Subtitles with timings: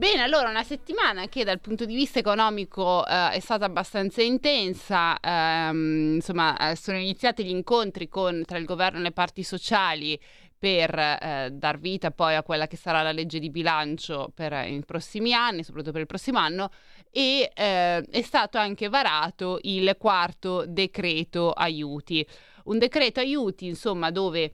[0.00, 5.20] Bene, allora una settimana che dal punto di vista economico eh, è stata abbastanza intensa,
[5.20, 10.18] ehm, insomma eh, sono iniziati gli incontri con, tra il governo e le parti sociali
[10.58, 14.72] per eh, dar vita poi a quella che sarà la legge di bilancio per eh,
[14.72, 16.70] i prossimi anni, soprattutto per il prossimo anno,
[17.10, 22.26] e eh, è stato anche varato il quarto decreto aiuti.
[22.64, 24.50] Un decreto aiuti, insomma, dove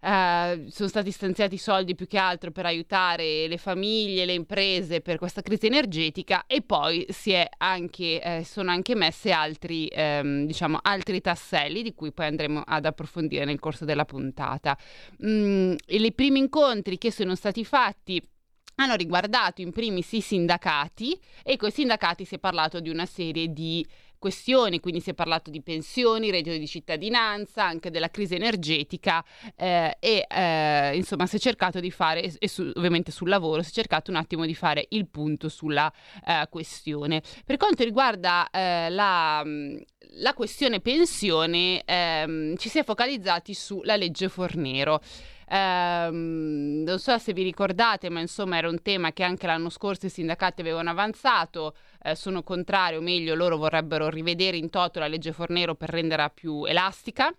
[0.00, 5.18] Uh, sono stati stanziati soldi più che altro per aiutare le famiglie, le imprese per
[5.18, 11.20] questa crisi energetica e poi si anche, eh, sono anche messe altri, ehm, diciamo, altri
[11.20, 14.78] tasselli di cui poi andremo ad approfondire nel corso della puntata.
[15.24, 18.22] Mm, I primi incontri che sono stati fatti
[18.80, 23.06] hanno riguardato in primis i sindacati e con i sindacati si è parlato di una
[23.06, 23.84] serie di
[24.18, 29.24] questioni, quindi si è parlato di pensioni, reddito di cittadinanza, anche della crisi energetica
[29.56, 33.70] eh, e eh, insomma si è cercato di fare, e su, ovviamente sul lavoro, si
[33.70, 35.92] è cercato un attimo di fare il punto sulla
[36.26, 37.22] eh, questione.
[37.44, 39.42] Per quanto riguarda eh, la,
[40.20, 45.00] la, questione pensione, ehm, ci si è focalizzati sulla legge Fornero.
[45.50, 50.06] Um, non so se vi ricordate, ma insomma era un tema che anche l'anno scorso
[50.06, 51.74] i sindacati avevano avanzato.
[52.02, 56.28] Eh, sono contrario, o meglio, loro vorrebbero rivedere in toto la legge Fornero per renderla
[56.28, 57.32] più elastica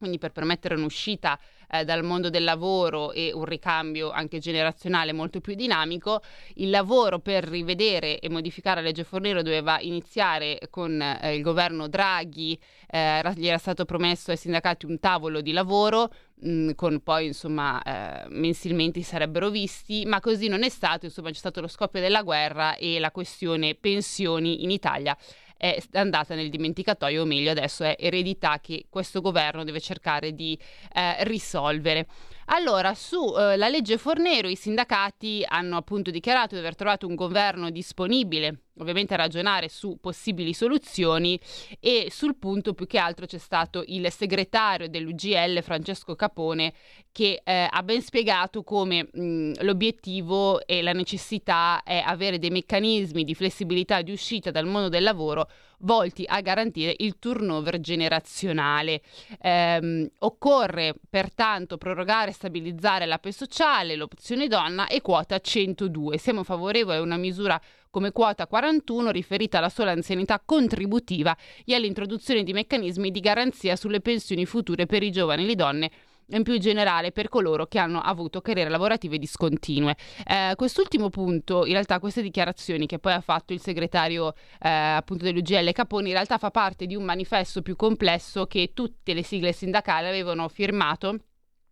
[0.00, 1.38] quindi per permettere un'uscita
[1.70, 6.22] eh, dal mondo del lavoro e un ricambio anche generazionale molto più dinamico.
[6.54, 11.86] Il lavoro per rivedere e modificare la legge Fornero doveva iniziare con eh, il governo
[11.86, 12.58] Draghi,
[12.90, 16.10] eh, gli era stato promesso ai sindacati un tavolo di lavoro,
[16.46, 21.36] mm, con poi insomma eh, mensilmente sarebbero visti, ma così non è stato, insomma c'è
[21.36, 25.14] stato lo scoppio della guerra e la questione pensioni in Italia
[25.60, 30.58] è andata nel dimenticatoio, o meglio adesso è eredità che questo governo deve cercare di
[30.94, 32.06] eh, risolvere.
[32.52, 37.70] Allora, sulla eh, legge Fornero i sindacati hanno appunto dichiarato di aver trovato un governo
[37.70, 41.38] disponibile ovviamente a ragionare su possibili soluzioni
[41.78, 46.72] e sul punto più che altro c'è stato il segretario dell'UGL Francesco Capone
[47.12, 53.22] che eh, ha ben spiegato come mh, l'obiettivo e la necessità è avere dei meccanismi
[53.22, 55.48] di flessibilità di uscita dal mondo del lavoro
[55.80, 59.02] volti a garantire il turnover generazionale.
[59.40, 66.18] Eh, occorre pertanto prorogare e stabilizzare l'APE sociale, l'opzione donna e quota 102.
[66.18, 72.44] Siamo favorevoli a una misura come quota 41 riferita alla sola anzianità contributiva e all'introduzione
[72.44, 75.90] di meccanismi di garanzia sulle pensioni future per i giovani e le donne
[76.30, 79.96] in più generale per coloro che hanno avuto carriere lavorative discontinue.
[80.26, 85.24] Eh, quest'ultimo punto, in realtà queste dichiarazioni che poi ha fatto il segretario eh, appunto
[85.24, 89.52] dell'UGL Caponi, in realtà fa parte di un manifesto più complesso che tutte le sigle
[89.52, 91.16] sindacali avevano firmato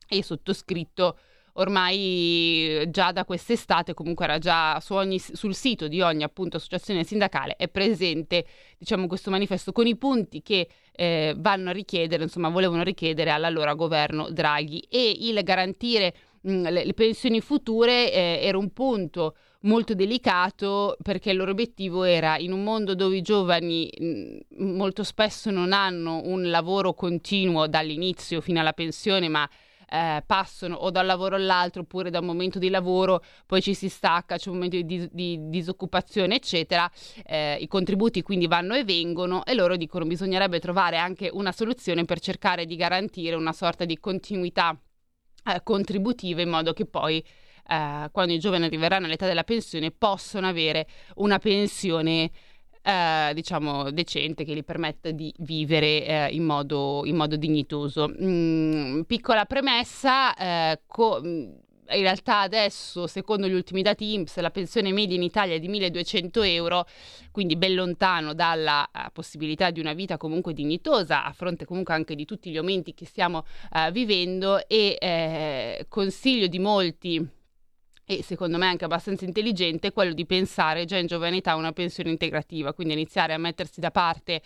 [0.09, 1.19] e sottoscritto
[1.59, 7.05] ormai già da quest'estate, comunque era già su ogni, sul sito di ogni appunto associazione
[7.05, 8.47] sindacale, è presente
[8.79, 10.69] diciamo, questo manifesto con i punti che
[10.99, 14.85] eh, vanno a richiedere, insomma, volevano richiedere all'allora governo Draghi.
[14.91, 21.31] E il garantire mh, le, le, pensioni future eh, era un punto molto delicato perché
[21.31, 26.21] il loro obiettivo era in un mondo dove i giovani mh, molto spesso non hanno
[26.25, 29.49] un lavoro continuo dall'inizio fino alla pensione, ma
[29.91, 33.75] eh, passano o da un lavoro all'altro oppure da un momento di lavoro, poi ci
[33.75, 36.91] si stacca, c'è un momento di, dis- di disoccupazione, eccetera.
[37.25, 42.05] Eh, I contributi quindi vanno e vengono e loro dicono bisognerebbe trovare anche una soluzione
[42.05, 44.79] per cercare di garantire una sorta di continuità
[45.45, 47.25] eh, contributiva in modo che poi
[47.69, 52.31] eh, quando i giovani arriveranno all'età della pensione possano avere una pensione
[52.89, 58.09] eh, diciamo decente che gli permetta di vivere eh, in, modo, in, modo, dignitoso.
[58.09, 61.51] Mm, piccola premessa, eh, co- mm,
[61.91, 65.69] in realtà adesso, secondo gli ultimi dati INPS, la pensione media in Italia è di
[65.69, 66.87] 1200 euro,
[67.31, 72.15] quindi ben lontano dalla uh, possibilità di una vita comunque dignitosa, a fronte comunque anche
[72.15, 77.37] di tutti gli aumenti che stiamo uh, vivendo e eh, consiglio di molti
[78.11, 81.73] e secondo me anche abbastanza intelligente quello di pensare già in giovane età a una
[81.73, 84.41] pensione integrativa, quindi iniziare a mettersi da parte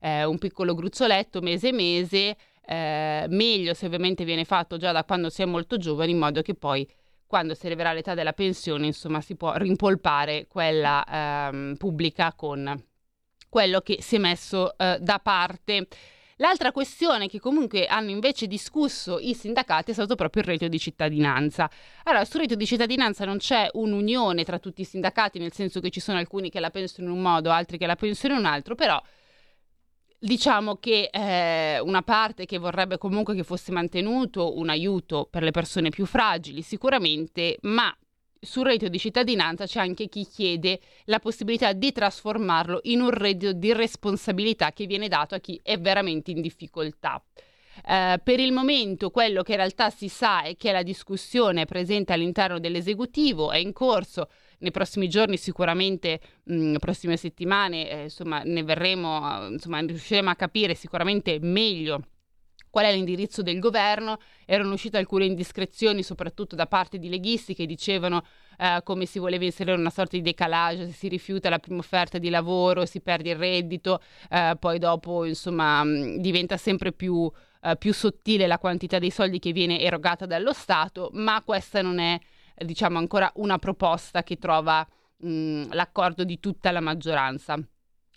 [0.00, 2.36] eh, un piccolo gruzzoletto mese mese,
[2.66, 6.42] eh, meglio se ovviamente viene fatto già da quando si è molto giovane, in modo
[6.42, 6.86] che poi
[7.26, 11.02] quando si arriverà all'età della pensione, insomma, si può rimpolpare quella
[11.48, 12.84] ehm, pubblica con
[13.48, 15.88] quello che si è messo eh, da parte.
[16.38, 20.78] L'altra questione che comunque hanno invece discusso i sindacati è stato proprio il reddito di
[20.78, 21.70] cittadinanza.
[22.02, 25.88] Allora, sul reddito di cittadinanza non c'è un'unione tra tutti i sindacati, nel senso che
[25.88, 28.44] ci sono alcuni che la pensano in un modo, altri che la pensano in un
[28.44, 29.02] altro, però
[30.18, 35.52] diciamo che eh, una parte che vorrebbe comunque che fosse mantenuto un aiuto per le
[35.52, 37.96] persone più fragili, sicuramente, ma
[38.40, 43.52] sul reddito di cittadinanza c'è anche chi chiede la possibilità di trasformarlo in un reddito
[43.52, 47.22] di responsabilità che viene dato a chi è veramente in difficoltà.
[47.84, 51.66] Uh, per il momento quello che in realtà si sa è che la discussione è
[51.66, 58.42] presente all'interno dell'esecutivo, è in corso, nei prossimi giorni sicuramente, mh, prossime settimane, eh, insomma,
[58.44, 62.02] ne verremo, insomma, riusciremo a capire sicuramente meglio
[62.76, 64.18] qual è l'indirizzo del governo.
[64.44, 68.22] Erano uscite alcune indiscrezioni, soprattutto da parte di leghisti, che dicevano
[68.58, 72.18] eh, come si voleva inserire una sorta di decalage, se si rifiuta la prima offerta
[72.18, 77.32] di lavoro, si perde il reddito, eh, poi dopo insomma mh, diventa sempre più,
[77.62, 81.98] eh, più sottile la quantità dei soldi che viene erogata dallo Stato, ma questa non
[81.98, 82.20] è
[82.54, 84.86] diciamo ancora una proposta che trova
[85.16, 87.58] mh, l'accordo di tutta la maggioranza.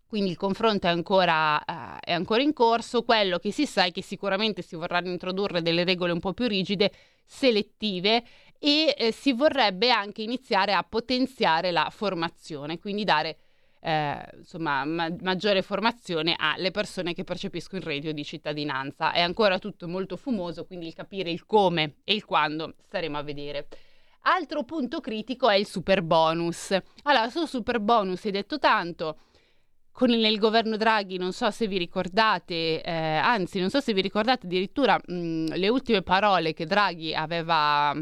[0.09, 3.03] Quindi il confronto è ancora, uh, è ancora, in corso.
[3.03, 6.47] Quello che si sa è che sicuramente si vorranno introdurre delle regole un po' più
[6.47, 6.91] rigide,
[7.23, 8.23] selettive
[8.57, 13.37] e eh, si vorrebbe anche iniziare a potenziare la formazione, quindi dare
[13.81, 19.11] eh, insomma, ma- maggiore formazione alle persone che percepiscono il reddito di cittadinanza.
[19.11, 23.21] È ancora tutto molto fumoso, quindi il capire il come e il quando staremo a
[23.21, 23.67] vedere.
[24.21, 26.75] Altro punto critico è il super bonus.
[27.03, 29.17] Allora, sul super bonus hai detto tanto
[29.91, 34.01] con il, governo Draghi, non so se vi ricordate, eh, anzi non so se vi
[34.01, 37.93] ricordate addirittura mh, le ultime parole che Draghi aveva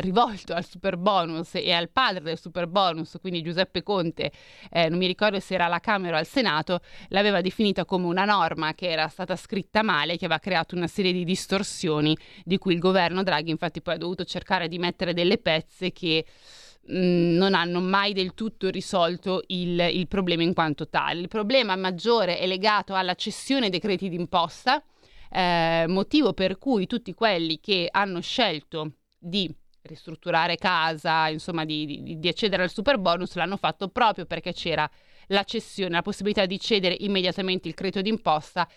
[0.00, 4.32] rivolto al super bonus e al padre del super bonus, quindi Giuseppe Conte,
[4.70, 8.24] eh, non mi ricordo se era alla Camera o al Senato, l'aveva definita come una
[8.24, 12.74] norma che era stata scritta male, che aveva creato una serie di distorsioni di cui
[12.74, 16.24] il governo Draghi infatti poi ha dovuto cercare di mettere delle pezze che
[16.88, 21.20] non hanno mai del tutto risolto il, il, problema in quanto tale.
[21.20, 24.82] Il problema maggiore è legato alla cessione dei crediti d'imposta,
[25.30, 32.18] eh, motivo per cui tutti quelli che hanno scelto di ristrutturare casa, insomma di, di,
[32.18, 34.88] di accedere al super bonus, l'hanno fatto proprio perché c'era
[35.28, 38.68] la cessione, la possibilità di cedere immediatamente il credito d'imposta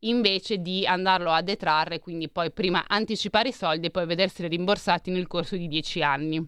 [0.00, 5.10] invece di andarlo a detrarre, quindi poi prima anticipare i soldi e poi vederseli rimborsati
[5.12, 6.44] nel corso di dieci anni.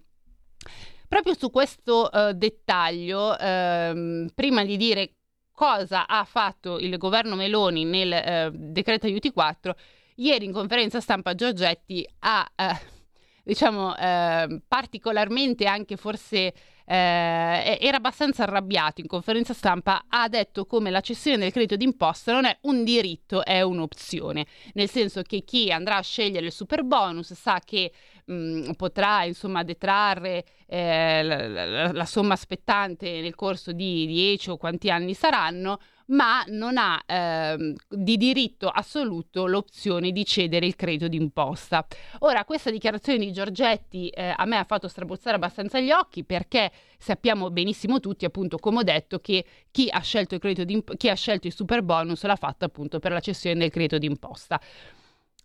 [1.15, 5.13] Proprio su questo uh, dettaglio, ehm, prima di dire
[5.53, 9.77] cosa ha fatto il governo Meloni nel eh, decreto aiuti 4,
[10.17, 12.81] ieri in conferenza stampa Giorgetti ha, eh,
[13.45, 16.53] diciamo, eh, particolarmente anche forse
[16.85, 22.33] eh, era abbastanza arrabbiato in conferenza stampa, ha detto come la cessione del credito d'imposta
[22.33, 26.83] non è un diritto, è un'opzione, nel senso che chi andrà a scegliere il super
[26.83, 27.93] bonus sa che
[28.25, 34.57] mh, potrà insomma detrarre eh, la, la, la, somma spettante nel corso di 10 o
[34.57, 41.09] quanti anni saranno, ma non ha eh, di diritto assoluto l'opzione di cedere il credito
[41.09, 41.87] d'imposta.
[42.21, 46.71] Ora, questa dichiarazione di Giorgetti eh, a me ha fatto strabuzzare abbastanza gli occhi perché
[46.99, 51.09] sappiamo benissimo tutti, appunto, come ho detto, che chi ha scelto il, credito d'imp- chi
[51.09, 54.61] ha scelto il super bonus l'ha fatto appunto per la cessione del credito d'imposta.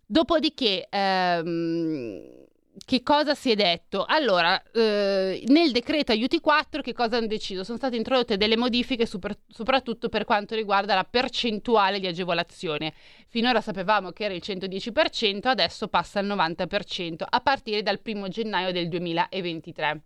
[0.06, 2.48] Dopodiché, ehm,
[2.84, 4.04] che cosa si è detto?
[4.04, 7.64] Allora, eh, nel decreto aiuti 4 che cosa hanno deciso?
[7.64, 12.92] Sono state introdotte delle modifiche super, soprattutto per quanto riguarda la percentuale di agevolazione.
[13.28, 18.72] Finora sapevamo che era il 110%, adesso passa al 90% a partire dal 1 gennaio
[18.72, 20.02] del 2023.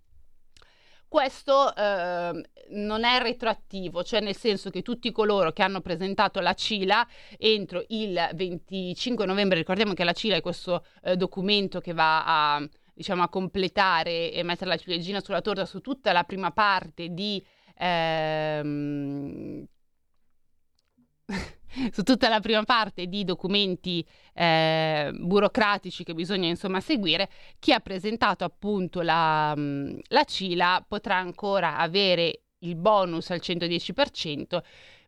[1.14, 6.54] Questo eh, non è retroattivo, cioè nel senso che tutti coloro che hanno presentato la
[6.54, 7.06] CILA
[7.38, 12.68] entro il 25 novembre, ricordiamo che la CILA è questo eh, documento che va a,
[12.92, 17.40] diciamo, a completare e mettere la ciliegina sulla torta su tutta la prima parte di...
[17.78, 19.64] Ehm,
[21.95, 27.79] su tutta la prima parte di documenti eh, burocratici che bisogna insomma seguire, chi ha
[27.79, 34.61] presentato appunto la, mm, la CILA potrà ancora avere il bonus al 110%,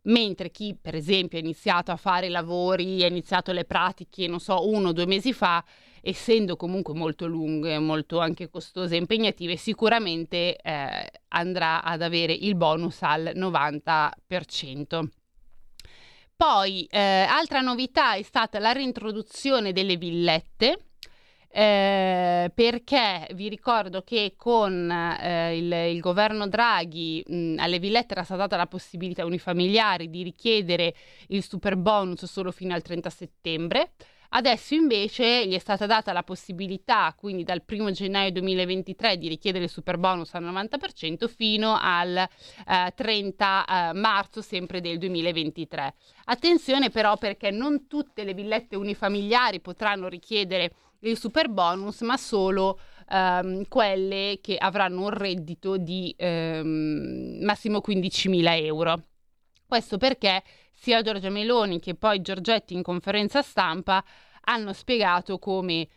[0.02, 4.38] mentre chi per esempio ha iniziato a fare i lavori, ha iniziato le pratiche, non
[4.38, 5.64] so, uno o due mesi fa,
[6.00, 12.54] essendo comunque molto lunghe, molto anche costose e impegnative, sicuramente eh, andrà ad avere il
[12.54, 15.08] bonus al 90%.
[16.36, 20.80] Poi, eh, altra novità è stata la reintroduzione delle villette.
[21.48, 28.24] eh, perché vi ricordo che con eh, il, il, governo Draghi mh, alle villette era
[28.24, 30.94] stata data la possibilità unifamiliari di richiedere
[31.28, 33.92] il super bonus solo fino al 30 settembre.
[34.30, 39.64] Adesso invece gli è stata data la possibilità, quindi dal 1 gennaio 2023, di richiedere
[39.64, 45.94] il super bonus al 90% fino al eh, 30 eh, marzo sempre del 2023.
[46.24, 52.78] Attenzione però perché non tutte le villette unifamiliari potranno richiedere il super bonus, ma solo
[53.10, 59.02] ehm, quelle che avranno un reddito di ehm, massimo 15.000 euro.
[59.66, 60.42] Questo perché
[60.76, 64.04] sia Giorgia Meloni che poi Giorgetti in conferenza stampa
[64.42, 65.88] hanno spiegato come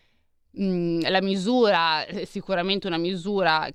[0.51, 3.69] mh, la misura, sicuramente una misura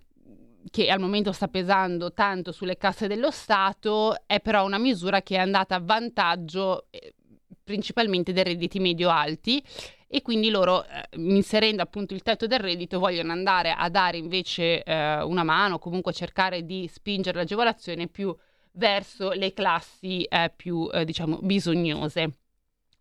[0.70, 5.36] che al momento sta pesando tanto sulle casse dello Stato, è però una misura che
[5.36, 7.14] è andata a vantaggio eh,
[7.62, 9.62] principalmente dei redditi medio-alti
[10.08, 14.82] e quindi loro, eh, inserendo appunto il tetto del reddito, vogliono andare a dare invece
[14.82, 18.34] eh, una mano, comunque cercare di spingere l'agevolazione più
[18.74, 22.30] verso le classi eh, più, eh, diciamo, bisognose.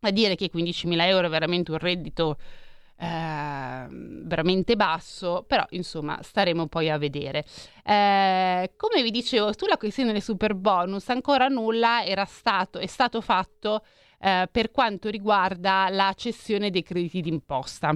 [0.02, 2.38] A dire che 15.000 euro è veramente un reddito
[2.98, 7.46] eh, veramente basso, però insomma staremo poi a vedere.
[7.84, 13.22] Eh, come vi dicevo, sulla questione del super bonus ancora nulla era stato, è stato
[13.22, 13.84] fatto
[14.20, 17.96] eh, per quanto riguarda la cessione dei crediti d'imposta.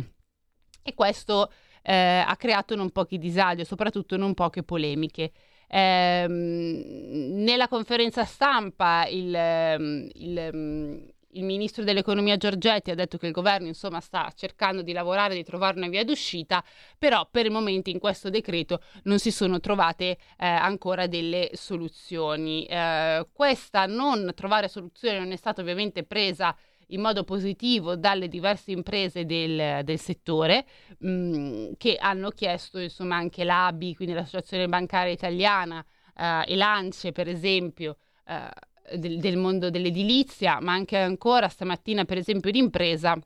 [0.83, 5.31] E questo eh, ha creato non pochi disagi, soprattutto non poche polemiche.
[5.69, 13.27] Eh, nella conferenza stampa il, ehm, il, ehm, il ministro dell'economia Giorgetti ha detto che
[13.27, 16.63] il governo insomma sta cercando di lavorare, di trovare una via d'uscita,
[16.97, 22.65] però per il momento in questo decreto non si sono trovate eh, ancora delle soluzioni.
[22.65, 26.55] Eh, questa non trovare soluzione non è stata ovviamente presa
[26.87, 30.65] in modo positivo dalle diverse imprese del, del settore
[30.99, 35.83] mh, mm, che hanno chiesto insomma anche l'ABI, quindi l'Associazione Bancaria Italiana
[36.15, 42.17] eh, e l'ANCE per esempio eh, del, del mondo dell'edilizia, ma anche ancora stamattina per
[42.17, 43.19] esempio l'impresa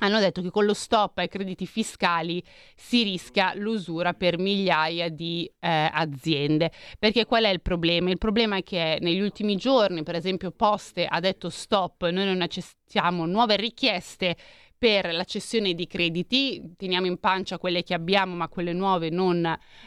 [0.00, 2.42] hanno detto che con lo stop ai crediti fiscali
[2.74, 6.70] si rischia l'usura per migliaia di eh, aziende.
[6.98, 8.10] Perché qual è il problema?
[8.10, 12.42] Il problema è che negli ultimi giorni, per esempio, Poste ha detto stop, noi non
[12.42, 14.36] accettiamo nuove richieste
[14.80, 19.44] per la cessione di crediti, teniamo in pancia quelle che abbiamo, ma quelle nuove non,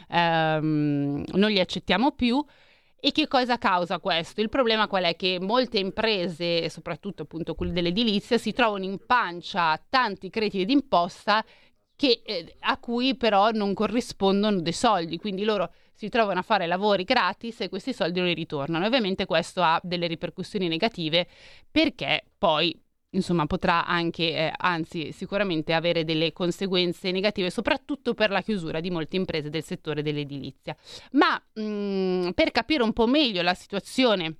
[0.08, 2.44] ehm, non le accettiamo più.
[3.06, 4.40] E che cosa causa questo?
[4.40, 5.14] Il problema qual è?
[5.14, 11.44] Che molte imprese, soprattutto appunto quelle dell'edilizia, si trovano in pancia tanti crediti d'imposta
[11.94, 16.66] che, eh, a cui però non corrispondono dei soldi, quindi loro si trovano a fare
[16.66, 18.86] lavori gratis e questi soldi non li ritornano.
[18.86, 21.28] Ovviamente questo ha delle ripercussioni negative
[21.70, 22.74] perché poi
[23.14, 28.90] insomma potrà anche, eh, anzi sicuramente avere delle conseguenze negative, soprattutto per la chiusura di
[28.90, 30.76] molte imprese del settore dell'edilizia.
[31.12, 34.36] Ma mh, mm, per capire un po' meglio la situazione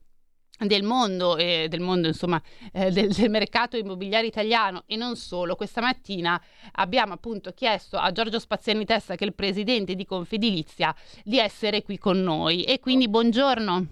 [0.58, 2.40] del mondo, eh, del mondo insomma,
[2.72, 6.40] eh, del, del, mercato immobiliare italiano e non solo, questa mattina
[6.72, 11.82] abbiamo appunto chiesto a Giorgio Spaziani Testa, che è il presidente di Confedilizia, di essere
[11.82, 12.62] qui con noi.
[12.64, 13.86] E quindi buongiorno.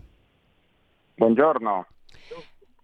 [1.16, 1.86] Buongiorno.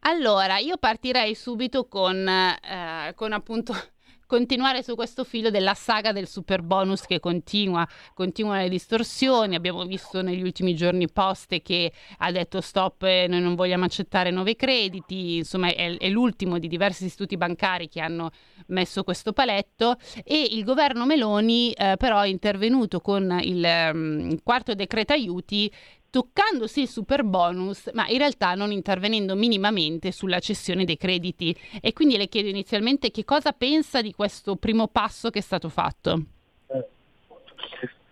[0.08, 3.74] Allora, io partirei subito con, eh, con appunto
[4.26, 9.54] continuare su questo filo della saga del super bonus che continua, continuano le distorsioni.
[9.54, 14.30] Abbiamo visto negli ultimi giorni poste che ha detto stop, eh, noi non vogliamo accettare
[14.30, 18.30] nuovi crediti, insomma è, è, l'ultimo di diversi istituti bancari che hanno
[18.68, 24.74] messo questo paletto e il governo Meloni eh, però è intervenuto con il um, quarto
[24.74, 25.70] decreto aiuti
[26.10, 31.54] toccandosi il super bonus, ma in realtà non intervenendo minimamente sulla cessione dei crediti.
[31.80, 35.68] E quindi le chiedo inizialmente che cosa pensa di questo primo passo che è stato
[35.68, 36.22] fatto.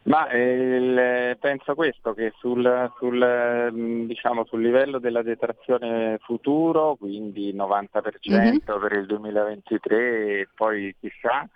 [0.06, 7.52] Ma il, penso questo, che sul, sul, mm, diciamo, sul, livello della detrazione futuro, quindi
[7.52, 8.56] 90% mm-hmm.
[8.80, 11.48] per il 2023 e poi chissà,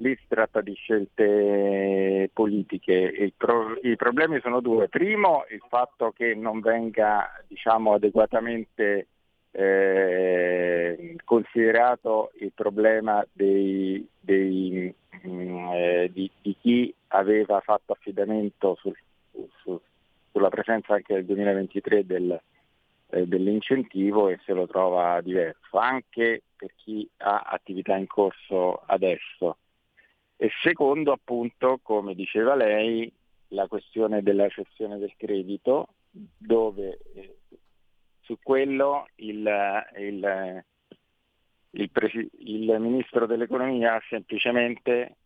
[0.00, 3.32] lì si tratta di scelte politiche.
[3.36, 4.88] Pro, I problemi sono due.
[4.88, 9.06] Primo, il fatto che non venga diciamo, adeguatamente
[9.52, 18.76] eh, considerato il problema dei, dei, mh, mm, eh, di, di, chi aveva fatto affidamento
[18.80, 18.96] sul,
[19.62, 19.80] su,
[20.30, 22.40] sulla presenza anche nel 2023 del,
[23.10, 29.56] eh, dell'incentivo e se lo trova diverso, anche per chi ha attività in corso adesso.
[30.42, 33.12] E secondo, appunto, come diceva lei,
[33.48, 37.36] la questione della cessione del credito, dove eh,
[38.22, 39.46] su quello il,
[39.98, 40.64] il,
[41.72, 45.16] il, presi- il, ministro dell'economia ha semplicemente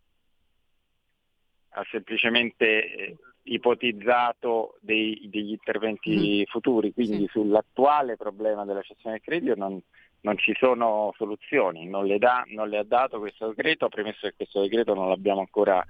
[1.76, 6.50] ha semplicemente eh, ipotizzato dei, degli interventi mm.
[6.50, 7.28] futuri, quindi sì.
[7.28, 9.80] sull'attuale problema della cessione del credito non,
[10.24, 14.34] non ci sono soluzioni, non le, da, non le, ha dato questo decreto, premesso che
[14.36, 15.84] questo decreto non l'abbiamo ancora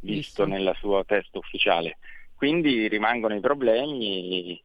[0.00, 0.46] visto, visto.
[0.46, 1.98] nel suo testo ufficiale.
[2.34, 4.62] Quindi rimangono i problemi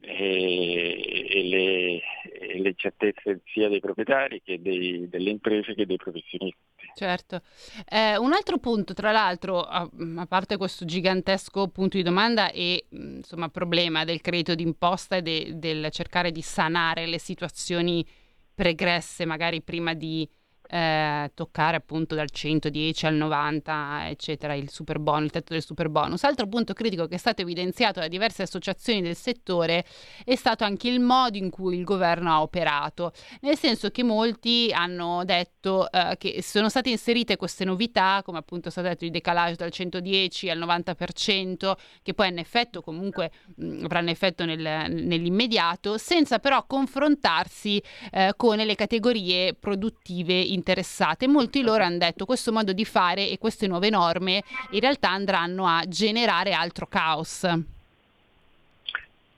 [0.00, 2.00] e, e, le,
[2.40, 6.60] e le, incertezze sia dei proprietari che dei, delle imprese che dei professionisti.
[6.94, 7.42] Certo.
[7.88, 12.86] Eh, un altro punto, tra l'altro, a, a, parte questo gigantesco punto di domanda e
[12.90, 18.06] insomma, problema del credito d'imposta e de, del cercare di sanare le situazioni
[18.54, 20.28] pregresse, magari prima di
[20.68, 25.88] eh, toccare appunto dal 110 al 90, eccetera, il super bonus, il tetto del super
[25.88, 26.24] bonus.
[26.24, 29.84] Altro punto critico che è stato evidenziato da diverse associazioni del settore
[30.24, 34.70] è stato anche il modo in cui il governo ha operato, nel senso che molti
[34.72, 39.10] hanno detto eh, che sono state inserite queste novità, come appunto è stato detto il
[39.10, 45.98] decalage dal 110 al 90%, che poi hanno effetto comunque mh, avranno effetto nel, nell'immediato,
[45.98, 51.26] senza però confrontarsi eh, con le categorie produttive in interessate.
[51.26, 55.66] Molti loro hanno detto questo modo di fare e queste nuove norme in realtà andranno
[55.66, 57.46] a generare altro caos.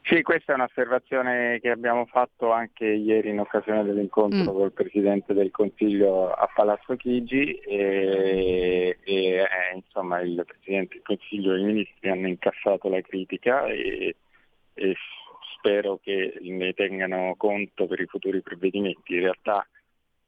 [0.06, 4.54] Sì, questa è un'osservazione che abbiamo fatto anche ieri in occasione dell'incontro mm.
[4.54, 11.54] col Presidente del Consiglio a Palazzo Chigi e, e eh, insomma il Presidente del Consiglio
[11.54, 14.14] e i Ministri hanno incassato la critica e,
[14.74, 14.94] e
[15.56, 19.14] spero che ne tengano conto per i futuri provvedimenti.
[19.14, 19.66] In realtà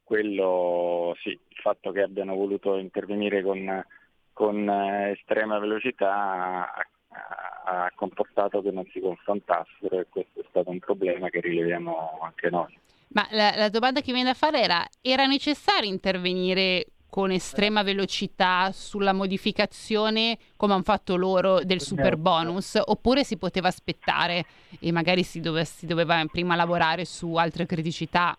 [0.06, 3.84] quello sì, il fatto che abbiano voluto intervenire con,
[4.32, 6.86] con eh, estrema velocità ha,
[7.64, 12.48] ha, comportato che non si confrontassero e questo è stato un problema che rileviamo anche
[12.50, 12.78] noi.
[13.08, 18.70] Ma la, la domanda che viene da fare era, era necessario intervenire con estrema velocità
[18.72, 24.44] sulla modificazione, come hanno fatto loro, del super bonus, oppure si poteva aspettare
[24.78, 28.38] e magari si, dove, si doveva prima lavorare su altre criticità?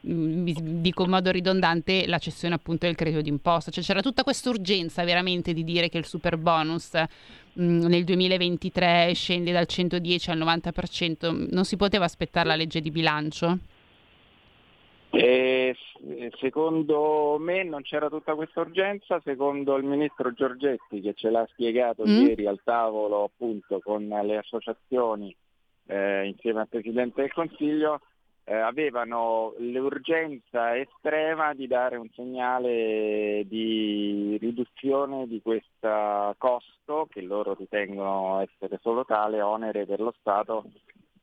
[0.00, 3.70] Dico in modo ridondante, la cessione appunto del credito d'imposta.
[3.70, 9.12] Cioè c'era tutta questa urgenza veramente di dire che il super bonus mh, nel 2023
[9.14, 11.48] scende dal 110 al 90%.
[11.50, 13.58] Non si poteva aspettare la legge di bilancio?
[15.10, 15.76] Eh,
[16.40, 22.04] secondo me non c'era tutta questa urgenza, secondo il ministro Giorgetti che ce l'ha spiegato
[22.04, 22.26] mm.
[22.26, 25.34] ieri al tavolo appunto con le associazioni
[25.86, 28.00] eh, insieme al Presidente del Consiglio,
[28.44, 37.54] eh, avevano l'urgenza estrema di dare un segnale di riduzione di questo costo, che loro
[37.54, 40.64] ritengono essere solo tale, onere per lo Stato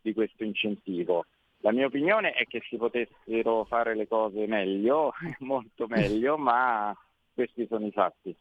[0.01, 1.25] di questo incentivo.
[1.59, 6.95] La mia opinione è che si potessero fare le cose meglio, molto meglio, ma
[7.33, 8.35] questi sono i fatti.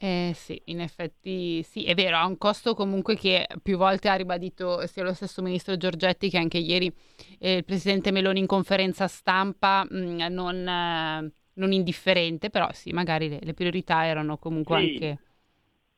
[0.00, 4.14] Eh, sì, in effetti sì, è vero, ha un costo comunque che più volte ha
[4.14, 6.92] ribadito sia lo stesso ministro Giorgetti che anche ieri
[7.40, 12.92] eh, il presidente Meloni in conferenza stampa mh, mm, non, eh, non, indifferente, però sì,
[12.92, 14.84] magari le, le priorità erano comunque sì.
[14.84, 15.18] anche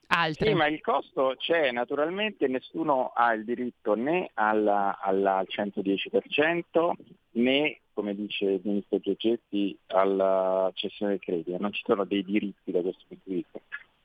[0.06, 0.48] altre.
[0.48, 6.92] Sì, ma il costo c'è, naturalmente nessuno ha il diritto né alla, alla, al 110%
[7.32, 12.70] né, come dice il ministro Giorgetti, alla cessione del credito, non ci sono dei diritti
[12.70, 13.60] da questo punto di vista.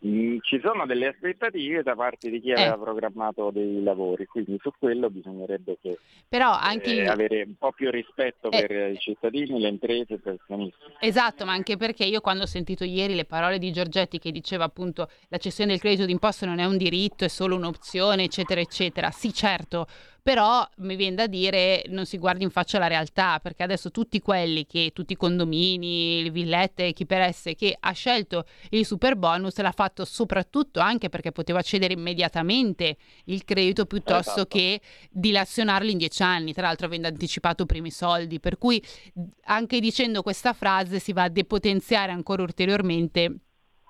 [0.05, 2.53] Mm, ci sono delle aspettative da parte di chi eh.
[2.53, 7.71] aveva programmato dei lavori, quindi su quello bisognerebbe che, Però anche eh, avere un po'
[7.71, 8.65] più rispetto eh.
[8.65, 10.84] per i cittadini, le imprese e i professionisti.
[10.99, 14.65] Esatto, ma anche perché io quando ho sentito ieri le parole di Giorgetti che diceva
[14.65, 19.10] appunto la cessione del credito d'imposta non è un diritto, è solo un'opzione, eccetera, eccetera.
[19.12, 19.88] Sì, certo,
[20.25, 24.19] però mi viene da dire non si guardi in faccia la realtà, perché adesso tutti
[24.21, 29.15] quelli che, tutti i condomini, le villette, chi per esse, che ha scelto il super
[29.17, 34.45] bonus l'ha fatto soprattutto anche perché poteva cedere immediatamente il credito piuttosto esatto.
[34.45, 38.84] che dilazionarlo in dieci anni, tra l'altro avendo anticipato primi soldi, per cui
[39.43, 43.39] anche dicendo questa frase si va a depotenziare ancora ulteriormente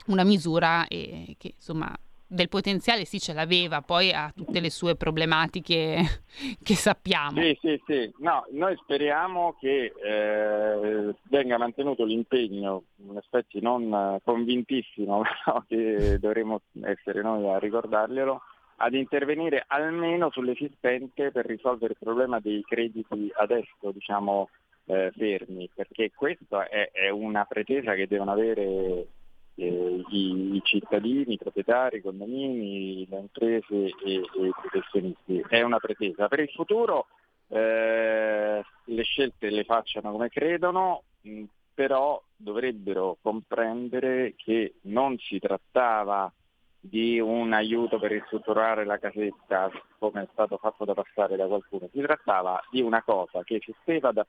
[0.08, 1.95] una misura eh, che insomma
[2.36, 6.24] del potenziale sì ce l'aveva, poi ha tutte le sue problematiche
[6.62, 7.41] che sappiamo.
[7.41, 8.13] Sì, sì, sì.
[8.19, 16.62] No, noi speriamo che eh, venga mantenuto l'impegno, in effetti non convintissimo, però che dovremo
[16.84, 18.41] essere noi a ricordarglielo,
[18.78, 24.50] ad intervenire almeno sull'esistente per risolvere il problema dei crediti adesso, diciamo,
[24.88, 29.08] eh, fermi, perché questa è, è una pretesa che devono avere
[29.55, 35.43] eh, i, i, cittadini, i proprietari, i condomini, le imprese e, e, i professionisti.
[35.47, 36.27] È una pretesa.
[36.27, 37.07] Per il futuro
[37.47, 46.31] eh, le scelte le facciano come credono, mh, però dovrebbero comprendere che non si trattava
[46.79, 51.89] di un aiuto per ristrutturare la casetta come è stato fatto da passare da qualcuno,
[51.91, 54.25] si trattava di una cosa che esisteva da,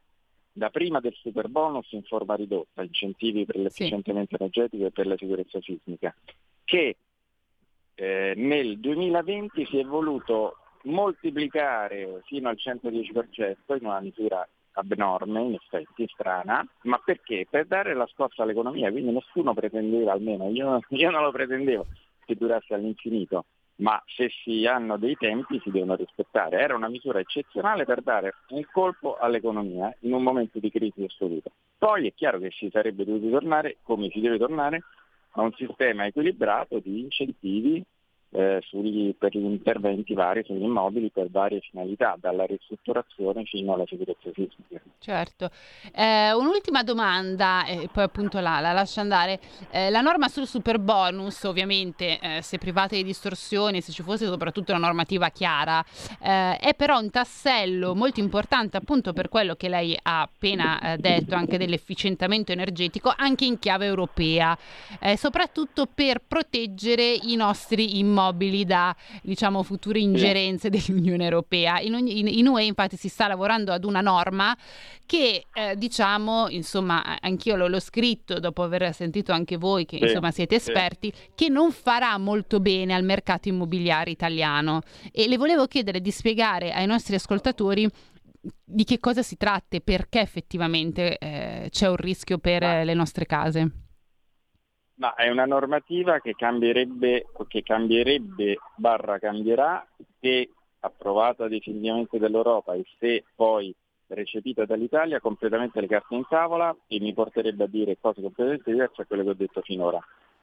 [0.57, 4.42] da prima del super bonus in forma ridotta, incentivi per l'efficientamento sì.
[4.42, 6.14] energetico e per la sicurezza sismica,
[6.64, 6.97] che
[7.95, 15.55] eh, nel 2020 si è voluto moltiplicare fino al 110% in una misura abnorme, in
[15.55, 17.47] effetti strana, ma perché?
[17.51, 21.87] Per dare la scossa all'economia, quindi nessuno pretendeva, almeno io, io non lo pretendevo,
[22.25, 23.45] che durasse all'infinito,
[23.76, 26.60] ma se si hanno dei tempi si devono rispettare.
[26.60, 31.50] Era una misura eccezionale per dare un colpo all'economia in un momento di crisi assoluta.
[31.78, 34.82] Poi è chiaro che si sarebbe dovuto tornare, come si deve tornare,
[35.32, 37.84] a un sistema equilibrato di incentivi
[38.37, 43.87] eh, sugli, per gli interventi vari sugli immobili per varie finalità, dalla ristrutturazione fino alla
[43.87, 44.79] sicurezza fisica.
[44.99, 45.49] Certo.
[45.94, 49.40] Eh, un'ultima domanda, e poi appunto la, la lascio andare.
[49.70, 54.27] Eh, la norma sul super bonus, ovviamente, eh, se private di distorsioni, se ci fosse
[54.27, 55.83] soprattutto una normativa chiara,
[56.20, 60.99] eh, è però un tassello molto importante appunto per quello che lei ha appena eh,
[60.99, 64.57] detto, anche dell'efficientamento energetico, anche in chiave europea,
[65.16, 71.80] soprattutto per proteggere i nostri immobili immobili da diciamo, future ingerenze dell'Unione Europea.
[71.80, 74.56] In, in, in, UE infatti si sta lavorando ad una norma
[75.04, 80.30] che eh, diciamo, insomma, anch'io l'ho, l'ho, scritto dopo aver sentito anche voi che insomma
[80.30, 84.80] siete esperti, che non farà molto bene al mercato immobiliare italiano.
[85.12, 87.88] E le volevo chiedere di spiegare ai nostri ascoltatori
[88.64, 92.82] di che cosa si tratta e perché effettivamente eh, c'è un rischio per ah.
[92.84, 93.86] le nostre case.
[94.96, 99.87] Ma è una normativa che cambierebbe, che cambierebbe barra cambierà
[100.20, 103.74] se approvata definitivamente dall'Europa e se poi
[104.09, 109.02] recepita dall'Italia completamente le carte in tavola e mi porterebbe a dire cose completamente diverse
[109.02, 110.00] a quelle che ho detto finora,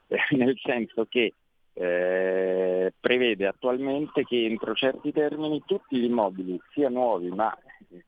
[0.07, 1.33] eh, nel senso che
[1.73, 7.57] eh, prevede attualmente che entro certi termini tutti gli immobili, sia nuovi ma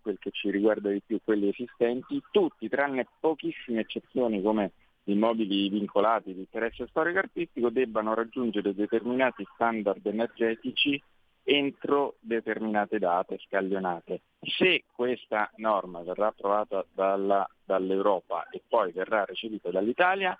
[0.01, 4.71] quel che ci riguarda di più quelli esistenti, tutti tranne pochissime eccezioni come
[5.06, 11.02] immobili vincolati di interesse storico artistico debbano raggiungere determinati standard energetici
[11.44, 14.22] entro determinate date scaglionate.
[14.39, 20.38] Se questa norma verrà approvata dalla, dall'Europa e poi verrà recepita dall'Italia,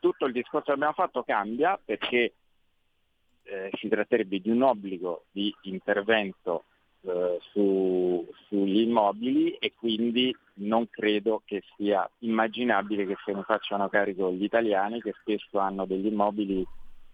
[0.00, 2.32] tutto il discorso che abbiamo fatto cambia perché
[3.42, 6.64] eh, si tratterebbe di un obbligo di intervento
[7.02, 13.88] eh, su, sugli immobili e quindi non credo che sia immaginabile che se ne facciano
[13.88, 16.66] carico gli italiani che spesso hanno degli immobili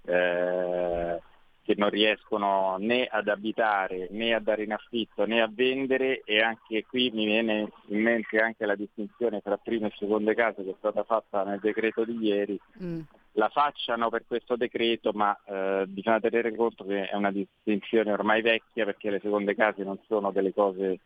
[0.06, 1.20] eh,
[1.64, 6.40] che non riescono né ad abitare né a dare in affitto né a vendere e
[6.40, 10.70] anche qui mi viene in mente anche la distinzione tra prime e seconde case che
[10.70, 12.60] è stata fatta nel decreto di ieri.
[12.82, 13.00] Mm.
[13.36, 18.42] La facciano per questo decreto, ma eh, bisogna tenere conto che è una distinzione ormai
[18.42, 21.00] vecchia perché le seconde case non sono delle cose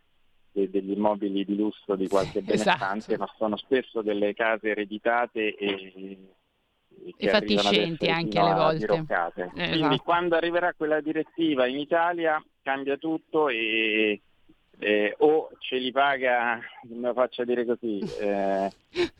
[0.52, 3.18] degli immobili di lusso di qualche benestante, esatto.
[3.18, 6.18] ma sono spesso delle case ereditate e
[7.16, 8.94] e fatiscenti anche alle volte.
[8.94, 10.02] Eh, Quindi esatto.
[10.02, 14.20] quando arriverà quella direttiva in Italia cambia tutto e,
[14.78, 18.70] eh, o ce li paga, me lo faccia dire così, eh,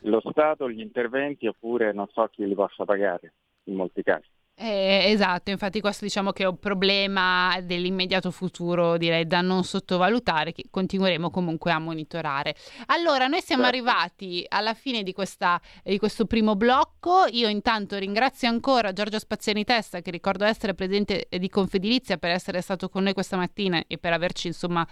[0.01, 4.27] lo Stato gli interventi oppure non so chi li possa pagare in molti casi.
[4.61, 10.51] Eh, esatto, infatti questo diciamo che è un problema dell'immediato futuro, direi da non sottovalutare,
[10.51, 12.55] che continueremo comunque a monitorare.
[12.87, 13.77] Allora, noi siamo certo.
[13.77, 17.23] arrivati alla fine di, questa, di, questo primo blocco.
[17.31, 22.59] Io intanto ringrazio ancora Giorgio Spaziani Testa, che ricordo essere presidente di Confedilizia, per essere
[22.59, 24.85] stato con noi questa mattina e per averci insomma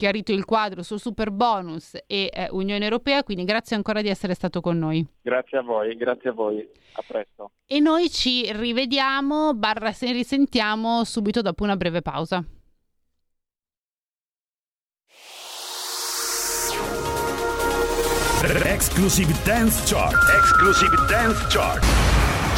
[0.00, 4.32] chiarito il quadro sul super bonus e eh, Unione Europea, quindi grazie ancora di essere
[4.32, 5.06] stato con noi.
[5.20, 7.50] Grazie a voi, grazie a voi, a presto.
[7.66, 12.42] E noi ci rivediamo, barra se risentiamo subito dopo una breve pausa.
[18.64, 20.16] Exclusive Dance Chart.
[20.34, 21.99] Exclusive Dance Chart.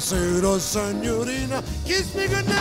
[0.00, 2.56] Buonasera signorina, kiss me goodnight.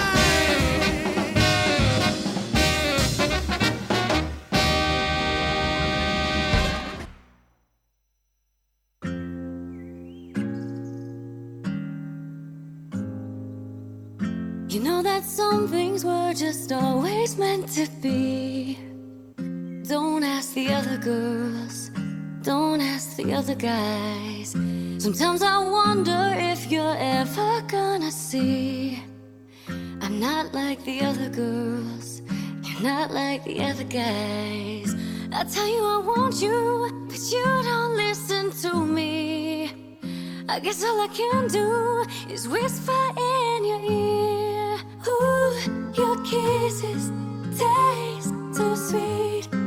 [14.67, 18.78] You know that some things were just always meant to be.
[19.88, 21.89] Don't ask the other girls,
[22.41, 24.58] don't ask the other guys.
[24.99, 29.01] Sometimes I wonder if you're ever gonna see.
[30.01, 32.21] I'm not like the other girls,
[32.63, 34.93] you're not like the other guys.
[35.31, 39.71] I tell you I want you, but you don't listen to me.
[40.49, 44.79] I guess all I can do is whisper in your ear.
[45.07, 47.09] Ooh, your kisses
[47.57, 49.59] taste so sweet.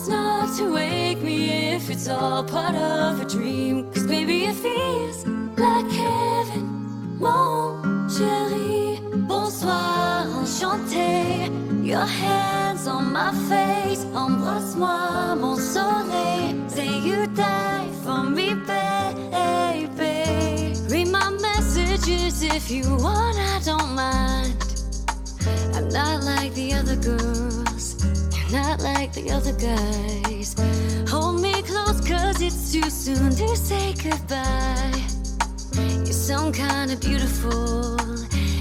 [0.00, 3.90] Promise not to wake me if it's all part of a dream.
[3.92, 7.18] Cause baby, it feels like heaven.
[7.18, 11.50] Mon chéri, bonsoir, enchanté.
[11.84, 16.68] Your hands on my face, embrasse-moi, mon soleil.
[16.68, 18.84] Say you die for me, baby.
[20.88, 24.54] Read my messages if you want, I don't mind.
[25.74, 27.69] I'm not like the other girls,
[28.52, 30.54] not like the other guys.
[31.08, 34.92] Hold me close, cause it's too soon to say goodbye.
[36.04, 38.00] You're some kind of beautiful,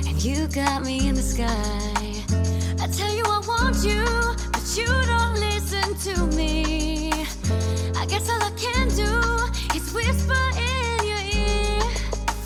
[0.07, 1.49] and you got me in the sky.
[2.79, 4.03] I tell you I want you,
[4.51, 7.11] but you don't listen to me.
[7.95, 9.11] I guess all I can do
[9.75, 11.81] is whisper in your ear.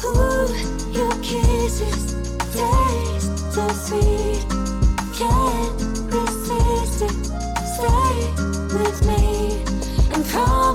[0.06, 0.48] Ooh,
[0.92, 2.14] your kisses
[2.54, 4.46] taste so sweet.
[5.18, 5.93] Can't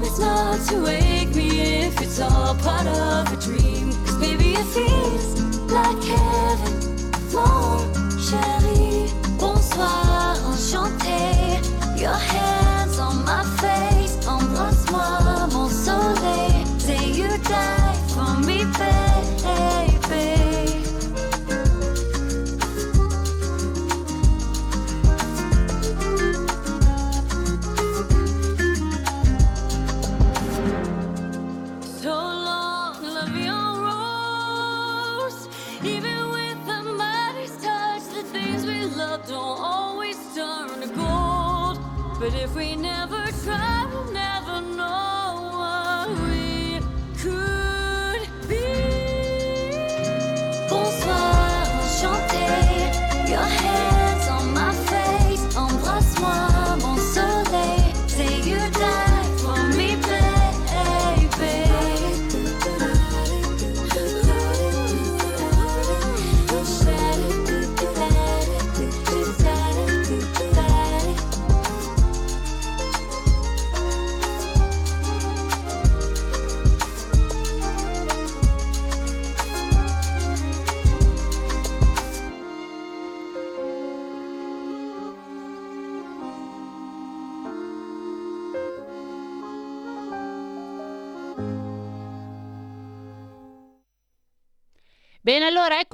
[0.09, 3.93] promise not to wake me if it's all part of a dream.
[4.05, 5.41] Cause baby, it feels
[5.71, 7.13] like heaven.
[7.33, 7.79] Mon
[8.19, 11.61] chéri, bonsoir, enchanté.
[12.01, 12.68] Your hands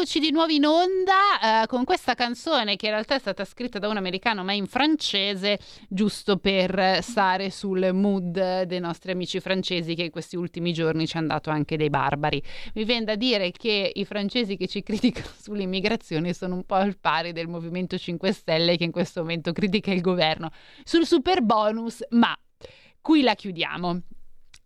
[0.04, 3.78] eccoci di nuovo in onda eh, con questa canzone che in realtà è stata scritta
[3.78, 9.94] da un americano ma in francese, giusto per stare sul mood dei nostri amici francesi
[9.94, 12.42] che in questi ultimi giorni ci hanno dato anche dei barbari.
[12.74, 16.98] Mi viene da dire che i francesi che ci criticano sull'immigrazione sono un po' al
[16.98, 20.50] pari del Movimento 5 Stelle che in questo momento critica il governo
[20.82, 22.38] sul super bonus, ma
[23.00, 24.02] qui la chiudiamo.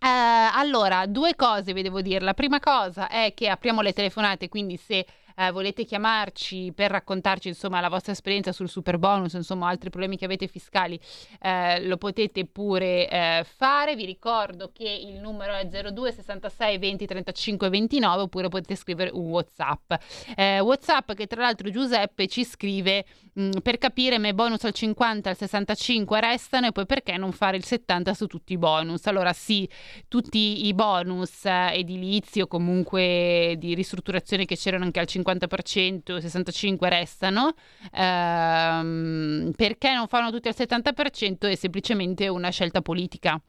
[0.01, 2.25] Eh, allora, due cose vi devo dire.
[2.25, 5.07] La prima cosa è che apriamo le telefonate, quindi se
[5.39, 10.17] eh, volete chiamarci per raccontarci insomma la vostra esperienza sul super bonus, insomma altri problemi
[10.17, 10.99] che avete fiscali,
[11.41, 13.95] eh, lo potete pure eh, fare.
[13.95, 19.29] Vi ricordo che il numero è 02 66 20 35 29 oppure potete scrivere un
[19.29, 19.93] WhatsApp.
[20.37, 23.05] Eh, WhatsApp che tra l'altro Giuseppe ci scrive
[23.39, 27.57] mm, per capire me bonus al 50 al 65 restano e poi perché non fare
[27.57, 29.07] il 70 su tutti i bonus?
[29.07, 29.69] Allora sì
[30.09, 36.89] tutti i bonus eh, edilizi o comunque di ristrutturazione che c'erano anche al 50% 65
[36.89, 37.55] restano
[37.93, 43.41] ehm, perché non fanno tutti al 70% è semplicemente una scelta politica.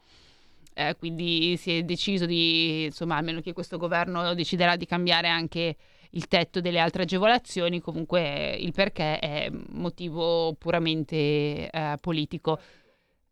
[0.72, 5.28] Eh, quindi si è deciso di, insomma, a meno che questo governo deciderà di cambiare
[5.28, 5.76] anche
[6.10, 12.58] il tetto delle altre agevolazioni, comunque il perché è motivo puramente eh, politico.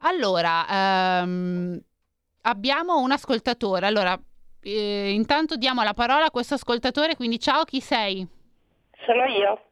[0.03, 1.81] Allora, ehm,
[2.43, 3.87] abbiamo un ascoltatore.
[3.87, 4.17] Allora,
[4.63, 8.27] eh, intanto diamo la parola a questo ascoltatore, quindi ciao, chi sei?
[9.05, 9.63] Sono io.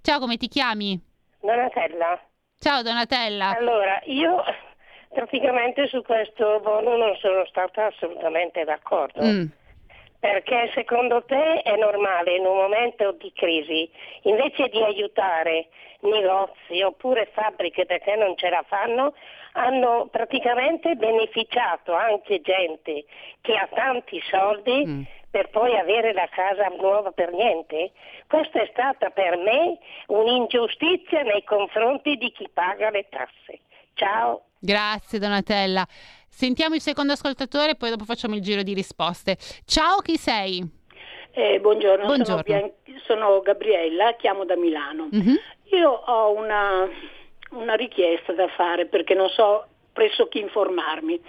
[0.00, 1.00] Ciao, come ti chiami?
[1.40, 2.20] Donatella.
[2.58, 3.56] Ciao Donatella.
[3.56, 4.42] Allora, io
[5.08, 9.22] praticamente su questo bono non sono stata assolutamente d'accordo.
[9.24, 9.44] Mm.
[10.22, 13.90] Perché secondo te è normale in un momento di crisi,
[14.22, 15.66] invece di aiutare
[16.02, 19.14] negozi oppure fabbriche perché non ce la fanno,
[19.54, 23.04] hanno praticamente beneficiato anche gente
[23.40, 25.02] che ha tanti soldi Mm.
[25.28, 27.90] per poi avere la casa nuova per niente?
[28.28, 33.58] Questa è stata per me un'ingiustizia nei confronti di chi paga le tasse.
[33.94, 34.42] Ciao.
[34.60, 35.84] Grazie Donatella.
[36.34, 39.36] Sentiamo il secondo ascoltatore, poi dopo facciamo il giro di risposte.
[39.66, 40.66] Ciao, chi sei?
[41.32, 42.24] Eh, buongiorno, Buongiorno.
[42.24, 42.72] Sono, Bian-
[43.04, 45.08] sono Gabriella, chiamo da Milano.
[45.12, 45.38] Mhm.
[45.72, 46.88] Io ho una,
[47.50, 51.20] una richiesta da fare perché non so presso chi informarmi.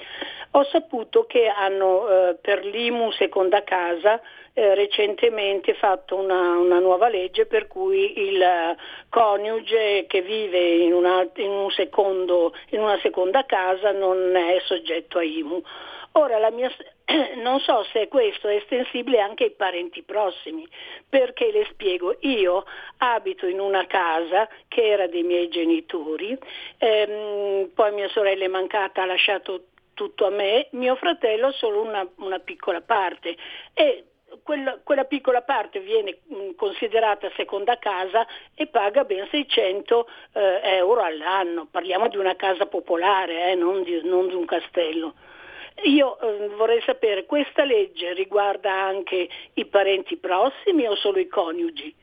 [0.55, 4.21] Ho saputo che hanno eh, per l'IMU seconda casa
[4.53, 8.77] eh, recentemente fatto una, una nuova legge per cui il eh,
[9.09, 15.17] coniuge che vive in una, in un secondo- in una seconda casa non è soggetto
[15.17, 15.63] a IMU.
[16.11, 16.71] Ora mia,
[17.41, 20.67] non so se questo è estensibile anche ai parenti prossimi,
[21.09, 22.63] perché le spiego, io
[22.97, 26.37] abito in una casa che era dei miei genitori,
[26.77, 29.63] ehm, poi mia sorella è mancata, ha lasciato
[29.93, 33.35] tutto a me, mio fratello solo una, una piccola parte
[33.73, 34.05] e
[34.41, 38.25] quella, quella piccola parte viene mh, considerata seconda casa
[38.55, 44.01] e paga ben 600 eh, euro all'anno, parliamo di una casa popolare, eh, non, di,
[44.03, 45.13] non di un castello.
[45.83, 51.95] Io eh, vorrei sapere, questa legge riguarda anche i parenti prossimi o solo i coniugi?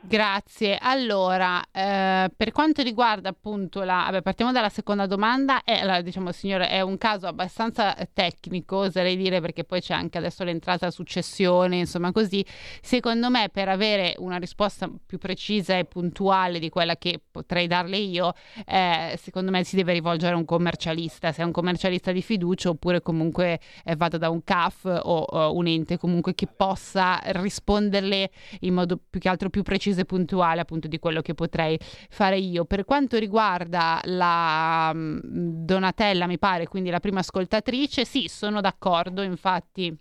[0.00, 0.78] Grazie.
[0.80, 4.04] Allora, eh, per quanto riguarda appunto la...
[4.04, 5.64] Vabbè, partiamo dalla seconda domanda.
[5.64, 9.94] È, la- diciamo, signore, è un caso abbastanza eh, tecnico, oserei dire, perché poi c'è
[9.94, 12.46] anche adesso l'entrata a successione, insomma così.
[12.80, 17.96] Secondo me, per avere una risposta più precisa e puntuale di quella che potrei darle
[17.96, 18.34] io,
[18.66, 22.68] eh, secondo me si deve rivolgere a un commercialista, se è un commercialista di fiducia,
[22.68, 28.30] oppure comunque eh, vada da un CAF o, o un ente comunque che possa risponderle
[28.60, 31.78] in modo più che altro più preciso e puntuale appunto di quello che potrei
[32.10, 32.64] fare io.
[32.64, 35.18] Per quanto riguarda la mm,
[35.64, 39.96] Donatella, mi pare, quindi la prima ascoltatrice, sì, sono d'accordo, infatti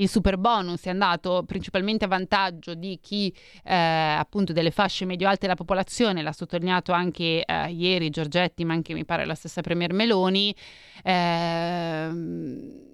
[0.00, 5.42] il super bonus è andato principalmente a vantaggio di chi eh, appunto delle fasce medio-alte
[5.42, 9.92] della popolazione, l'ha sottolineato anche eh, ieri Giorgetti, ma anche mi pare la stessa Premier
[9.92, 10.54] Meloni.
[11.04, 12.89] Ehm,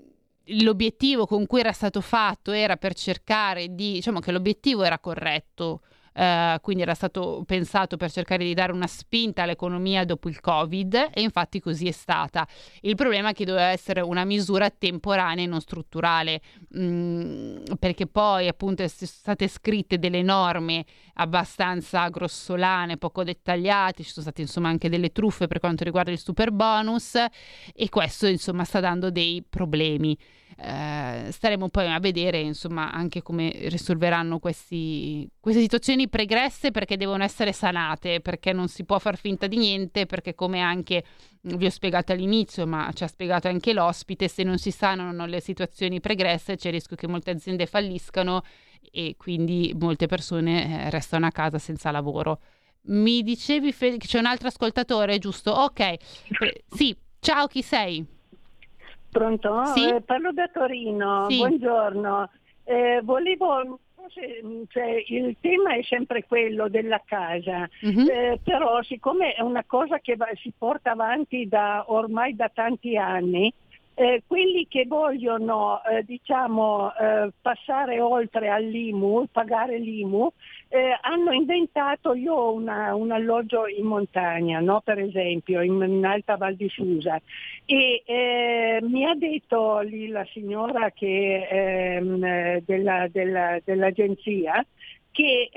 [0.47, 5.83] l'obiettivo con cui era stato fatto era per cercare di, diciamo che l'obiettivo era corretto,
[6.17, 11.11] eh, quindi era stato pensato per cercare di dare una spinta all'economia dopo il Covid
[11.13, 12.47] e infatti così è stata.
[12.81, 16.41] Il problema è che doveva essere una misura temporanea e non strutturale,
[16.79, 24.25] mm, perché poi appunto sono state scritte delle norme abbastanza grossolane, poco dettagliate, ci sono
[24.25, 27.15] state insomma anche delle truffe per quanto riguarda il super bonus
[27.75, 30.17] e questo insomma sta dando dei problemi.
[30.59, 37.25] Eh, staremo poi a vedere insomma anche come risolveranno questi, queste situazioni pregresse perché devono
[37.25, 41.05] essere sanate perché non si può far finta di niente perché come anche
[41.43, 45.43] vi ho spiegato all'inizio ma ci ha spiegato anche l'ospite se non si sanano le
[45.43, 48.43] situazioni pregresse c'è il rischio che molte aziende falliscano
[48.91, 52.41] e quindi molte persone eh, restano a casa senza lavoro.
[52.85, 55.51] Mi dicevi Fe- che c'è un altro ascoltatore giusto?
[55.51, 55.97] Ok.
[56.71, 58.16] Sì ciao chi sei
[59.21, 59.65] Pronto?
[59.67, 59.89] Sì?
[59.89, 61.39] Eh, parlo da Torino, Sì.
[61.39, 62.29] buongiorno.
[62.65, 63.79] Eh, volevo,
[64.69, 68.09] cioè, il tema è sempre quello della casa, Mhm.
[68.11, 72.99] eh, però siccome è una cosa che va- si porta avanti da, ormai da tanti
[72.99, 73.51] anni,
[73.99, 80.31] eh, quelli che vogliono eh, diciamo, eh, passare oltre all'IMU, pagare l'IMU,
[80.69, 82.69] eh, hanno inventato, io ho un
[83.11, 84.83] alloggio in montagna, no?
[84.85, 87.19] per esempio, in, in Alta Val di Susa,
[87.65, 94.63] e eh, mi ha detto lì la signora che, ehm, eh, della- della- dell'agenzia
[95.11, 95.49] che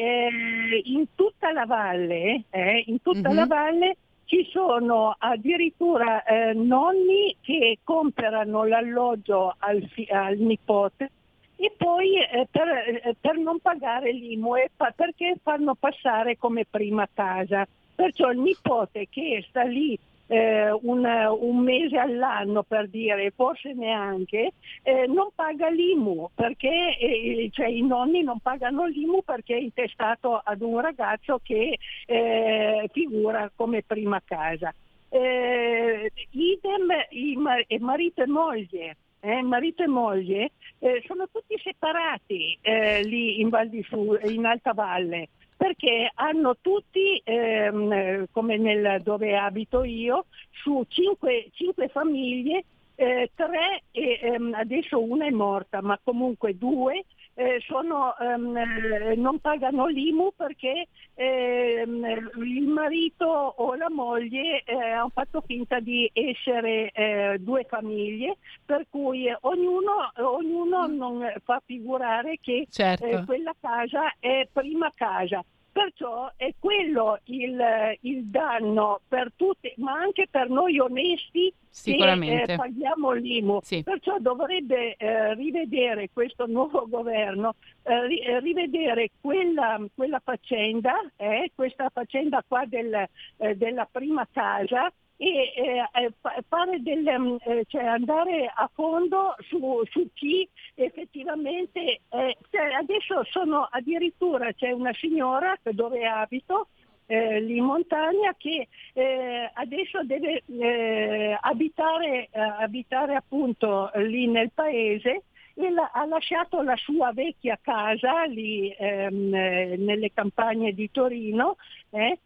[0.86, 2.44] in tutta la valle,
[2.86, 3.36] in tutta Mhm.
[3.36, 3.98] la valle
[4.30, 11.10] ci sono addirittura eh, nonni che comprano l'alloggio al, fi- al nipote
[11.56, 16.66] e poi eh, per, eh, per non pagare l'IMU e fa- perché fanno passare come
[16.70, 17.68] prima casa.
[17.96, 19.98] Perciò il nipote che sta lì
[20.30, 21.04] eh, un,
[21.40, 24.54] un mese all'anno per dire, forse neanche,
[24.84, 30.40] eh, non paga l'IMU perché eh, cioè, i nonni non pagano l'IMU perché è intestato
[30.44, 34.74] ad un ragazzo che eh, figura come prima casa.
[35.12, 38.98] Eh, idem i ma- e marito e moglie.
[39.22, 43.50] eh, marito e moglie eh, sono tutti separati eh, lì in,
[43.90, 50.86] Su- in Alta Valle perché hanno tutti, ehm, eh, come nel, dove abito io, su
[50.88, 52.64] cinque, cinque famiglie,
[52.96, 57.04] eh, tre, e, ehm, adesso una è morta, ma comunque due
[57.40, 64.76] eh, sono, ehm, eh, non pagano l'IMU perché ehm, il marito o la moglie eh,
[64.76, 72.40] hanno fatto finta di essere eh, due famiglie, per cui ognuno, ognuno non fa figurare
[72.42, 73.06] che Certo.
[73.06, 75.42] eh, quella casa è prima casa.
[75.80, 77.58] Perciò è quello il,
[78.02, 83.62] il danno per tutti, ma anche per noi onesti che eh, paghiamo l'IMU.
[83.86, 91.90] Perciò dovrebbe eh, rivedere questo nuovo governo, eh, eh, rivedere quella, quella faccenda, eh, questa
[91.94, 93.08] faccenda qua del,
[93.38, 94.92] eh, della prima casa
[95.22, 102.38] e eh, eh, delle, mm, eh, cioè andare a fondo su, su chi effettivamente eh,
[102.50, 106.70] cioè adesso sono addirittura c'è una signora dove abito
[107.08, 114.52] eh, lì in montagna che eh, adesso deve eh, abitare, eh, abitare appunto lì nel
[114.54, 120.90] paese e la- ha lasciato la sua vecchia casa lì ehm, eh, nelle campagne di
[120.92, 121.58] Torino
[121.90, 122.20] eh,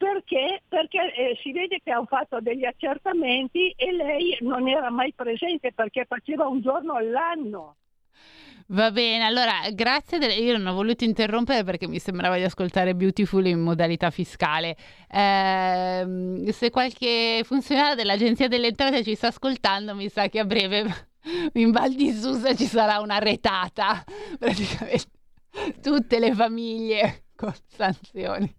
[0.00, 5.12] perché, perché eh, si vede che hanno fatto degli accertamenti e lei non era mai
[5.12, 7.76] presente perché faceva un giorno all'anno.
[8.68, 10.16] Va bene, allora grazie.
[10.16, 14.74] del- Io non ho voluto interrompere perché mi sembrava di ascoltare Beautiful in modalità fiscale.
[15.10, 20.84] Ehm, se qualche funzionario dell'Agenzia delle Entrate ci sta ascoltando, mi sa che a breve
[21.54, 24.02] in Val di Susa ci sarà una retata.
[24.38, 25.18] Praticamente
[25.82, 28.50] tutte le famiglie con sanzioni.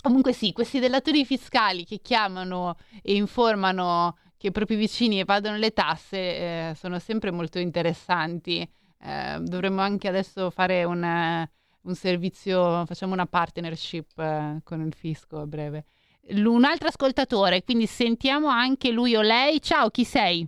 [0.00, 5.72] Comunque sì, questi delatori fiscali che chiamano e informano che i propri vicini evadono le
[5.72, 8.60] tasse eh, sono sempre molto interessanti.
[8.60, 11.50] Eh, dovremmo anche adesso fare un, eh,
[11.82, 15.84] un servizio, facciamo una partnership eh, con il fisco a breve.
[16.28, 19.60] L- un altro ascoltatore, quindi sentiamo anche lui o lei.
[19.60, 20.46] Ciao, chi sei?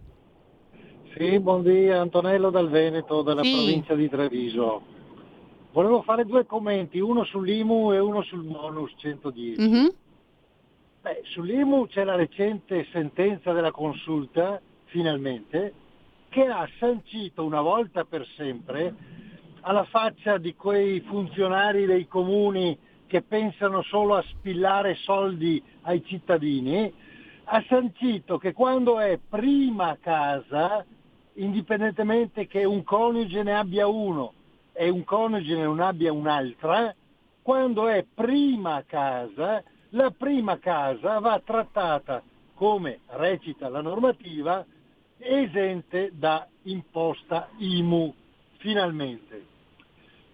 [1.16, 3.52] Sì, buondì, Antonello dal Veneto, della Sì.
[3.52, 4.98] provincia di Treviso.
[5.72, 9.60] Volevo fare due commenti, uno sull'IMU e uno sul bonus 110.
[9.60, 9.94] Mhm.
[11.02, 15.72] Beh, sull'IMU c'è la recente sentenza della consulta, finalmente,
[16.28, 18.94] che ha sancito una volta per sempre,
[19.60, 26.92] alla faccia di quei funzionari dei comuni che pensano solo a spillare soldi ai cittadini,
[27.44, 30.84] ha sancito che quando è prima casa,
[31.34, 34.32] indipendentemente che un coniuge ne abbia uno
[34.80, 36.94] e un coniuge non abbia un'altra,
[37.42, 42.22] quando è prima casa, la prima casa va trattata
[42.54, 44.64] come recita la normativa
[45.18, 48.14] esente da imposta IMU,
[48.56, 49.44] finalmente.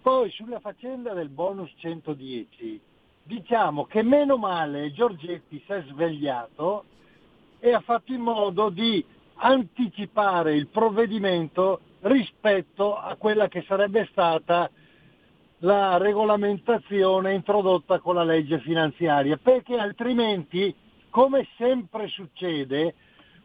[0.01, 2.81] Poi sulla faccenda del bonus 110,
[3.25, 6.85] diciamo che meno male Giorgetti si è svegliato
[7.59, 9.05] e ha fatto in modo di
[9.39, 14.71] anticipare il provvedimento rispetto a quella che sarebbe stata
[15.61, 20.75] la regolamentazione introdotta con la legge finanziaria, perché altrimenti,
[21.09, 22.95] come sempre succede,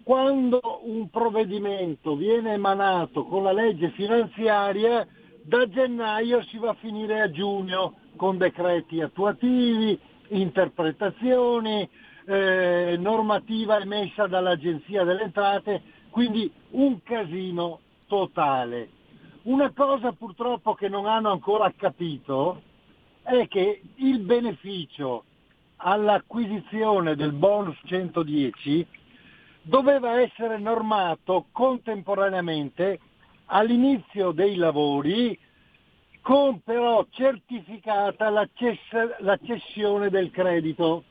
[0.04, 5.08] quando un provvedimento viene emanato con la legge finanziaria,
[5.43, 9.97] da gennaio si va a finire a giugno con decreti attuativi,
[10.30, 11.88] interpretazioni,
[12.26, 17.80] eh, normativa emessa dall'Agenzia delle Entrate, quindi un casino
[18.12, 18.89] totale.
[19.43, 22.62] Una cosa purtroppo che non hanno ancora capito
[23.24, 25.24] è che il beneficio
[25.78, 28.86] all'acquisizione del bonus 110
[29.62, 32.99] doveva essere normato contemporaneamente
[33.45, 35.39] all'inizio dei lavori
[36.20, 41.05] con però certificata la, cess- la cessione del credito.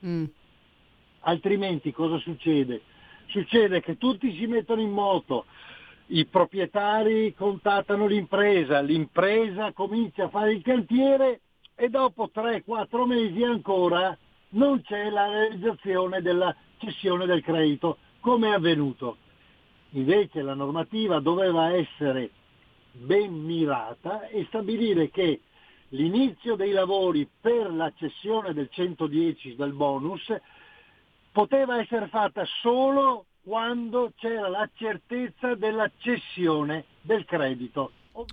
[1.21, 2.81] Altrimenti cosa succede?
[3.27, 5.45] Succede che tutti si mettono in moto,
[6.13, 11.41] i proprietari contattano l'impresa, l'impresa comincia a fare il cantiere
[11.75, 14.17] e dopo 3-4 mesi ancora
[14.49, 19.17] non c'è la realizzazione della cessione del credito, come è avvenuto.
[19.91, 22.29] Invece la normativa doveva essere
[22.91, 25.39] ben mirata e stabilire che
[25.89, 30.33] l'inizio dei lavori per la cessione del 110 del bonus
[31.31, 37.91] poteva essere fatta solo quando c'era la certezza della cessione del credito.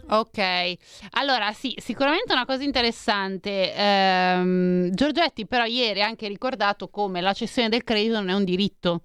[0.09, 0.75] Ok,
[1.11, 3.73] allora sì, sicuramente una cosa interessante.
[3.75, 8.45] Ehm, Giorgetti però ieri ha anche ricordato come la cessione del credito non è un
[8.45, 9.03] diritto.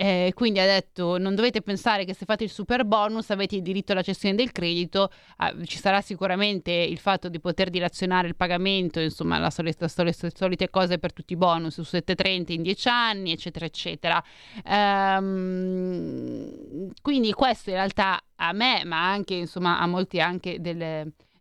[0.00, 3.62] Eh, quindi ha detto: Non dovete pensare che se fate il super bonus avete il
[3.62, 5.10] diritto alla cessione del credito.
[5.38, 10.30] Ah, ci sarà sicuramente il fatto di poter dilazionare il pagamento, insomma, la solita, solite,
[10.32, 14.22] solite cose per tutti i bonus su 730 in 10 anni, eccetera, eccetera.
[14.64, 16.52] Ehm,
[17.02, 20.80] quindi, questo in realtà a me, ma anche insomma a molti anche del,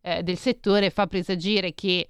[0.02, 2.08] eh, del settore, fa presagire che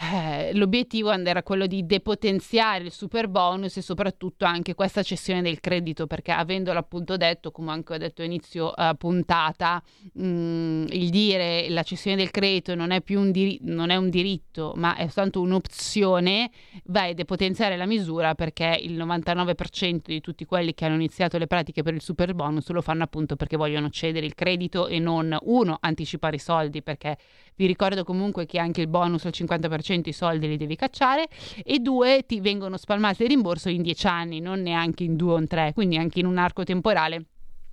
[0.00, 5.58] eh, l'obiettivo era quello di depotenziare il super bonus e soprattutto anche questa cessione del
[5.58, 9.82] credito perché avendolo appunto detto come anche ho detto inizio uh, puntata
[10.12, 13.96] mh, mm, il dire la cessione del credito non è più un, diri- non è
[13.96, 16.50] un diritto ma è soltanto un'opzione
[16.84, 21.48] vai a depotenziare la misura perché il 99% di tutti quelli che hanno iniziato le
[21.48, 25.36] pratiche per il super bonus lo fanno appunto perché vogliono cedere il credito e non
[25.42, 27.16] uno anticipare i soldi perché
[27.58, 31.26] vi ricordo comunque che anche il bonus al 50% i soldi li devi cacciare
[31.64, 35.38] e due ti vengono spalmati il rimborso in 10 anni, non neanche in due o
[35.38, 37.24] in tre, quindi anche in un arco temporale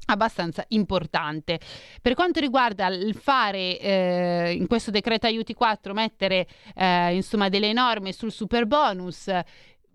[0.06, 1.60] abbastanza importante.
[2.02, 7.74] Per quanto riguarda il fare eh, in questo decreto aiuti 4 mettere eh, insomma delle
[7.74, 9.30] norme sul super bonus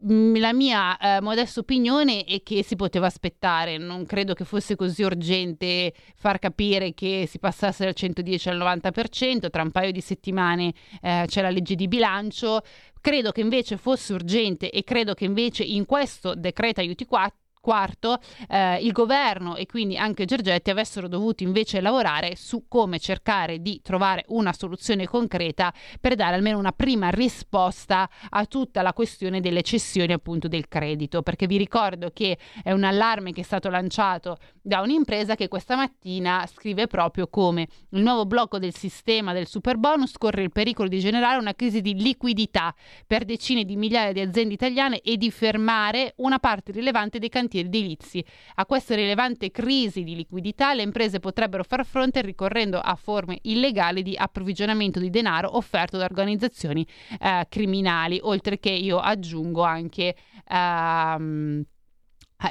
[0.03, 5.03] la mia eh, modesta opinione è che si poteva aspettare, non credo che fosse così
[5.03, 10.73] urgente far capire che si passasse dal 110 al 90%, tra un paio di settimane
[11.03, 12.63] eh, c'è la legge di bilancio,
[13.01, 17.40] credo che invece fosse urgente e credo che invece in questo decreto aiuti 4
[17.71, 18.19] Quarto,
[18.49, 23.81] eh, il governo e quindi anche Giorgetti avessero dovuto invece lavorare su come cercare di
[23.81, 29.63] trovare una soluzione concreta per dare almeno una prima risposta a tutta la questione delle
[29.63, 34.39] cessioni appunto del credito, perché vi ricordo che è un allarme che è stato lanciato
[34.61, 39.77] da un'impresa che questa mattina scrive proprio come il nuovo blocco del sistema del super
[39.77, 42.75] bonus corre il pericolo di generare una crisi di liquidità
[43.07, 47.59] per decine di migliaia di aziende italiane e di fermare una parte rilevante dei cantieri
[47.61, 48.25] edilizi.
[48.57, 54.03] A questa rilevante crisi di liquidità le imprese potrebbero far fronte ricorrendo a forme illegali
[54.03, 56.87] di approvvigionamento di denaro offerto da organizzazioni
[57.21, 60.15] eh, criminali, oltre che io aggiungo anche...
[60.49, 61.79] Ehm, eh,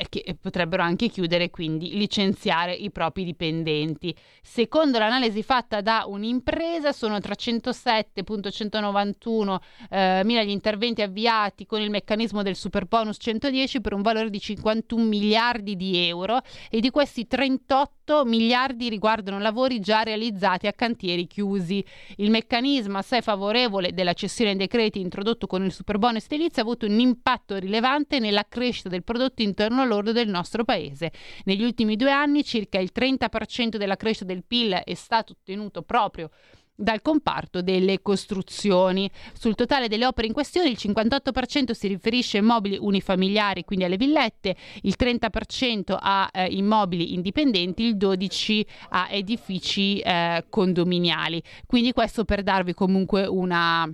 [0.09, 4.15] che potrebbero anche chiudere quindi licenziare i propri dipendenti.
[4.41, 9.57] Secondo l'analisi fatta da un'impresa sono 307.191
[9.89, 14.29] eh, mila gli interventi avviati con il meccanismo del super bonus 110 per un valore
[14.29, 20.73] di 51 miliardi di euro e di questi 38 miliardi riguardano lavori già realizzati a
[20.73, 21.83] cantieri chiusi.
[22.17, 26.65] Il meccanismo assai favorevole della cessione dei crediti introdotto con il super bonus edilizio ha
[26.65, 31.11] avuto un impatto rilevante nella crescita del prodotto interno interno lordo del nostro paese.
[31.45, 36.29] Negli ultimi due anni circa il 30% della crescita del PIL è stato ottenuto proprio
[36.75, 39.09] dal comparto delle costruzioni.
[39.33, 43.97] Sul totale delle opere in questione il 58% si riferisce a immobili unifamiliari, quindi alle
[43.97, 51.43] villette, il 30% a eh, immobili indipendenti, il 12% a edifici eh, condominiali.
[51.65, 53.89] Quindi questo per darvi comunque una,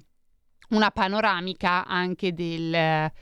[0.70, 3.14] una panoramica anche del eh,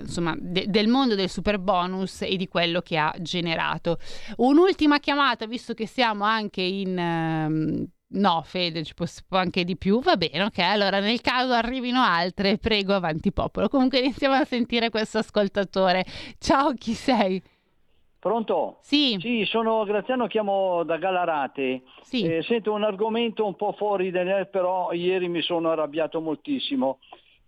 [0.00, 3.98] insomma, de- del mondo del super bonus e di quello che ha generato.
[4.36, 6.98] Un'ultima chiamata, visto che siamo anche in...
[6.98, 9.06] Ehm, no, Fede, ci può,
[9.38, 10.58] anche di più, va bene, ok.
[10.58, 13.68] Allora, nel caso arrivino altre, prego, avanti popolo.
[13.68, 16.04] Comunque iniziamo a sentire questo ascoltatore.
[16.38, 17.40] Ciao, chi sei?
[18.18, 18.78] Pronto?
[18.82, 19.16] Sì.
[19.18, 21.82] Sì, sono Graziano, chiamo da Galarate.
[22.02, 22.22] Sì.
[22.22, 24.10] Eh, sento un argomento un po' fuori,
[24.50, 26.98] però ieri mi sono arrabbiato moltissimo.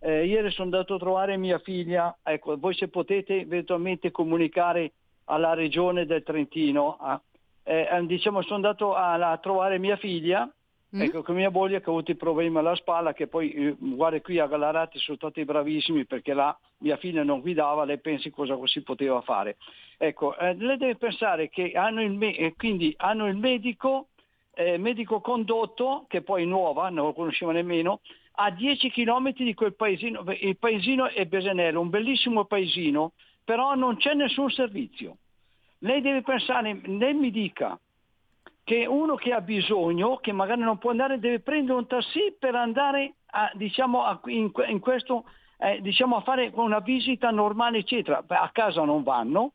[0.05, 4.91] Eh, ieri sono andato a trovare mia figlia, ecco, voi se potete eventualmente comunicare
[5.25, 7.21] alla regione del Trentino, ah,
[7.63, 10.45] eh, diciamo sono andato a, a trovare mia figlia,
[10.93, 11.01] mm.
[11.01, 14.19] ecco, con mia moglie che ha avuto i problemi alla spalla, che poi, eh, guarda
[14.19, 18.57] qui a Galarati sono stati bravissimi perché là mia figlia non guidava, lei pensi cosa
[18.65, 19.55] si poteva fare.
[19.97, 24.07] Ecco, eh, lei deve pensare che hanno il, me- eh, quindi hanno il medico,
[24.53, 28.01] eh, medico condotto, che poi è nuova, non lo conosceva nemmeno,
[28.35, 33.11] a 10 km di quel paesino, il paesino è Besenello, un bellissimo paesino,
[33.43, 35.17] però non c'è nessun servizio.
[35.79, 37.77] Lei deve pensare, lei mi dica
[38.63, 42.55] che uno che ha bisogno, che magari non può andare, deve prendere un taxi per
[42.55, 45.25] andare a, diciamo, a, in, in, questo,
[45.57, 48.23] eh, diciamo, a fare una visita normale, eccetera.
[48.25, 49.51] A casa non vanno.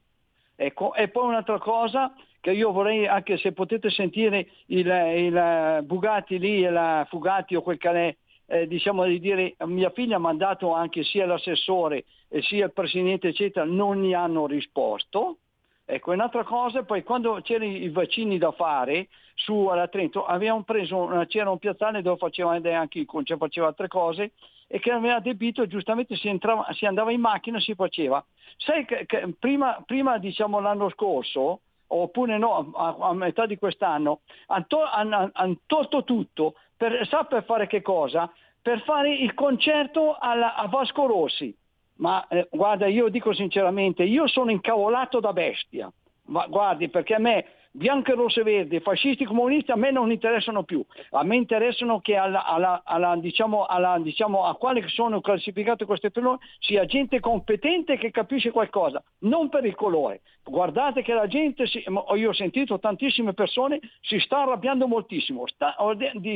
[0.55, 0.93] Ecco.
[0.95, 6.59] E poi un'altra cosa che io vorrei, anche se potete sentire il, il Bugatti lì,
[6.61, 8.17] il Fugatti o quel che
[8.51, 13.29] eh, diciamo di dire, mia figlia ha mandato anche sia l'assessore e sia il presidente,
[13.29, 15.37] eccetera, non gli hanno risposto.
[15.85, 20.27] Ecco, un'altra cosa, poi quando c'erano i vaccini da fare su alla Trento,
[20.65, 24.33] preso, c'era un piazzale dove faceva anche cioè faceva altre cose
[24.67, 28.23] e che aveva debito giustamente si, entrava, si andava in macchina e si faceva.
[28.59, 34.21] Sai che, che prima, prima diciamo l'anno scorso, oppure no, a, a metà di quest'anno,
[34.47, 38.33] hanno han, han tolto tutto, per, sa per fare che cosa?
[38.63, 41.55] Per fare il concerto alla, a Vasco Rossi
[41.99, 45.91] ma eh, guarda, io dico sinceramente, io sono incavolato da bestia.
[46.27, 50.63] Ma guardi, perché a me bianco, rosso e verde, fascisti, comunisti a me non interessano
[50.65, 53.67] più, a me interessano che alla, alla, alla, diciamo,
[54.01, 59.65] diciamo, a quali sono classificate queste persone sia gente competente che capisce qualcosa, non per
[59.65, 60.21] il colore.
[60.43, 61.85] Guardate che la gente, si,
[62.17, 65.77] io ho sentito tantissime persone, si sta arrabbiando moltissimo, sta,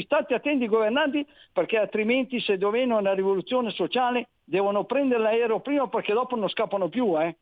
[0.02, 6.12] state attenti governanti perché altrimenti se dovevano una rivoluzione sociale devono prendere l'aereo prima perché
[6.12, 7.18] dopo non scappano più.
[7.20, 7.36] Eh.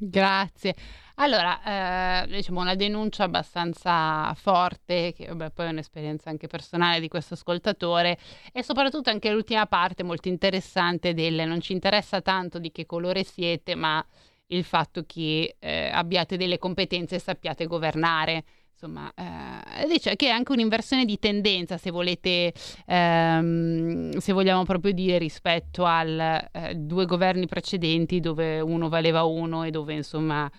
[0.00, 0.74] Grazie.
[1.16, 7.08] Allora, eh, diciamo una denuncia abbastanza forte, che vabbè, poi è un'esperienza anche personale di
[7.08, 8.18] questo ascoltatore,
[8.52, 13.24] e soprattutto anche l'ultima parte molto interessante del non ci interessa tanto di che colore
[13.24, 14.04] siete, ma
[14.48, 20.30] il fatto che eh, abbiate delle competenze e sappiate governare insomma, eh, dice che è
[20.30, 22.52] anche un'inversione di tendenza, se volete,
[22.86, 26.18] ehm, se vogliamo proprio dire, rispetto ai
[26.52, 30.50] eh, due governi precedenti dove uno valeva uno e dove, insomma,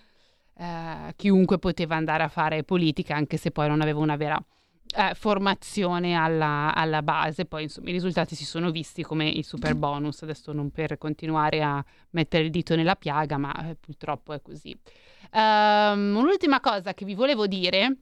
[0.56, 4.42] eh, chiunque poteva andare a fare politica, anche se poi non aveva una vera
[4.96, 7.44] eh, formazione alla, alla, base.
[7.44, 11.62] Poi, insomma, i risultati si sono visti come il super bonus, adesso non per continuare
[11.62, 14.76] a mettere il dito nella piaga, ma eh, purtroppo è così.
[15.32, 17.96] Um, un'ultima cosa che vi volevo dire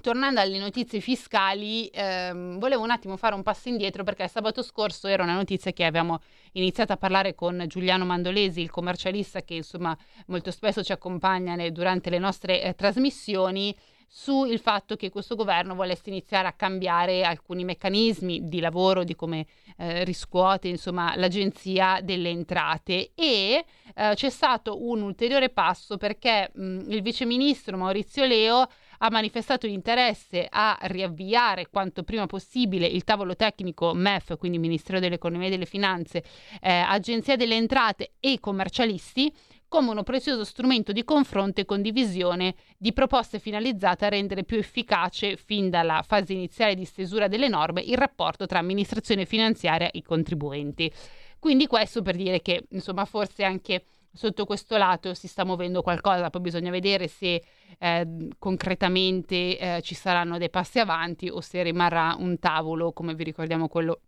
[0.00, 5.06] Tornando alle notizie fiscali, ehm, volevo un attimo fare un passo indietro perché sabato scorso
[5.06, 6.20] era una notizia che abbiamo
[6.52, 12.10] iniziato a parlare con Giuliano Mandolesi, il commercialista che insomma molto spesso ci accompagna durante
[12.10, 13.76] le nostre eh, trasmissioni,
[14.14, 19.46] sul fatto che questo governo volesse iniziare a cambiare alcuni meccanismi di lavoro, di come
[19.78, 23.12] eh, riscuote insomma, l'agenzia delle entrate.
[23.14, 23.64] E
[23.94, 28.66] eh, c'è stato un ulteriore passo perché mh, il viceministro Maurizio Leo
[29.04, 35.48] ha manifestato interesse a riavviare quanto prima possibile il tavolo tecnico MEF, quindi Ministero dell'Economia
[35.48, 36.22] e delle Finanze,
[36.60, 39.32] eh, Agenzia delle Entrate e commercialisti
[39.66, 45.36] come uno prezioso strumento di confronto e condivisione di proposte finalizzate a rendere più efficace,
[45.36, 50.92] fin dalla fase iniziale di stesura delle norme, il rapporto tra amministrazione finanziaria e contribuenti.
[51.38, 53.82] Quindi questo per dire che, insomma, forse anche
[54.12, 57.42] sotto questo lato si sta muovendo qualcosa, poi bisogna vedere se
[57.78, 63.24] eh, concretamente eh, ci saranno dei passi avanti o se rimarrà un tavolo, come vi
[63.24, 64.00] ricordiamo quello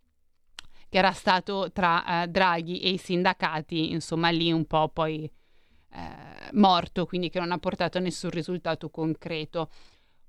[0.89, 5.29] che era stato tra eh, Draghi e i sindacati, insomma lì un po' poi
[5.89, 9.69] eh, morto, quindi che non ha portato a nessun risultato concreto.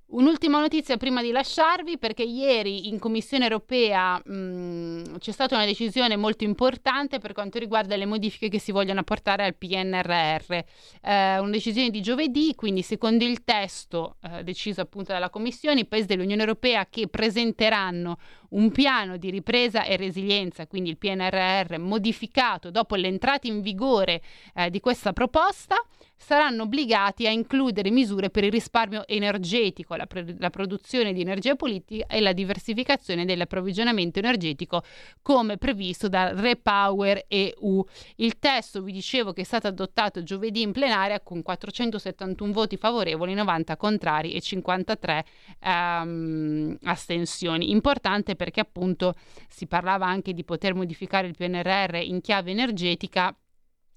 [0.09, 6.15] Un'ultima notizia prima di lasciarvi, perché ieri in Commissione europea mh, c'è stata una decisione
[6.15, 10.53] molto importante per quanto riguarda le modifiche che si vogliono apportare al PNRR.
[10.53, 15.87] Eh, una decisione di giovedì, quindi secondo il testo eh, deciso appunto dalla Commissione, i
[15.87, 18.17] paesi dell'Unione Europea che presenteranno
[18.51, 24.23] un piano di ripresa e resilienza, quindi il PNRR modificato dopo l'entrata in vigore
[24.55, 25.77] eh, di questa proposta,
[26.17, 31.55] saranno obbligati a includere misure per il risparmio energetico, la, pro- la produzione di energia
[31.55, 34.83] politica e la diversificazione dell'approvvigionamento energetico
[35.23, 37.85] come previsto dal Repower EU.
[38.17, 43.35] Il testo, vi dicevo, che è stato adottato giovedì in plenaria con 471 voti favorevoli,
[43.35, 45.25] 90 contrari e 53
[45.61, 47.71] ehm, astensioni.
[47.71, 49.15] Importante perché appunto
[49.49, 53.37] si parlava anche di poter modificare il PNRR in chiave energetica.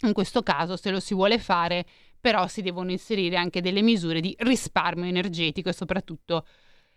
[0.02, 1.86] In questo caso, se lo si vuole fare,
[2.20, 6.46] però si devono inserire anche delle misure di risparmio energetico e soprattutto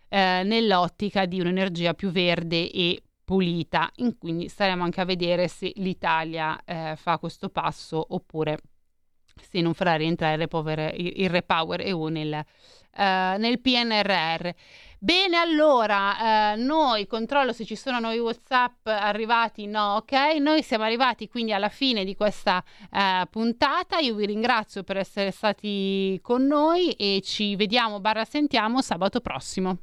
[0.09, 3.91] eh, nell'ottica di un'energia più verde e pulita.
[4.19, 8.59] quindi staremo anche a vedere se l'Italia eh, fa questo passo oppure
[9.41, 12.43] se non farà rientrare il, il Repower EU nel, eh,
[13.37, 14.49] nel PNRR.
[15.03, 20.13] Bene, allora, eh, noi controllo se ci sono nuovi WhatsApp arrivati, no, ok?
[20.39, 23.97] Noi siamo arrivati quindi alla fine di questa eh, puntata.
[23.97, 29.77] Io vi ringrazio per essere stati con noi e ci vediamo, barra sentiamo sabato prossimo.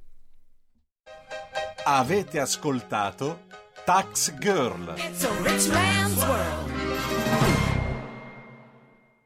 [1.85, 3.41] Avete ascoltato
[3.85, 4.95] Tax Girl.
[4.97, 7.70] It's a rich man's world.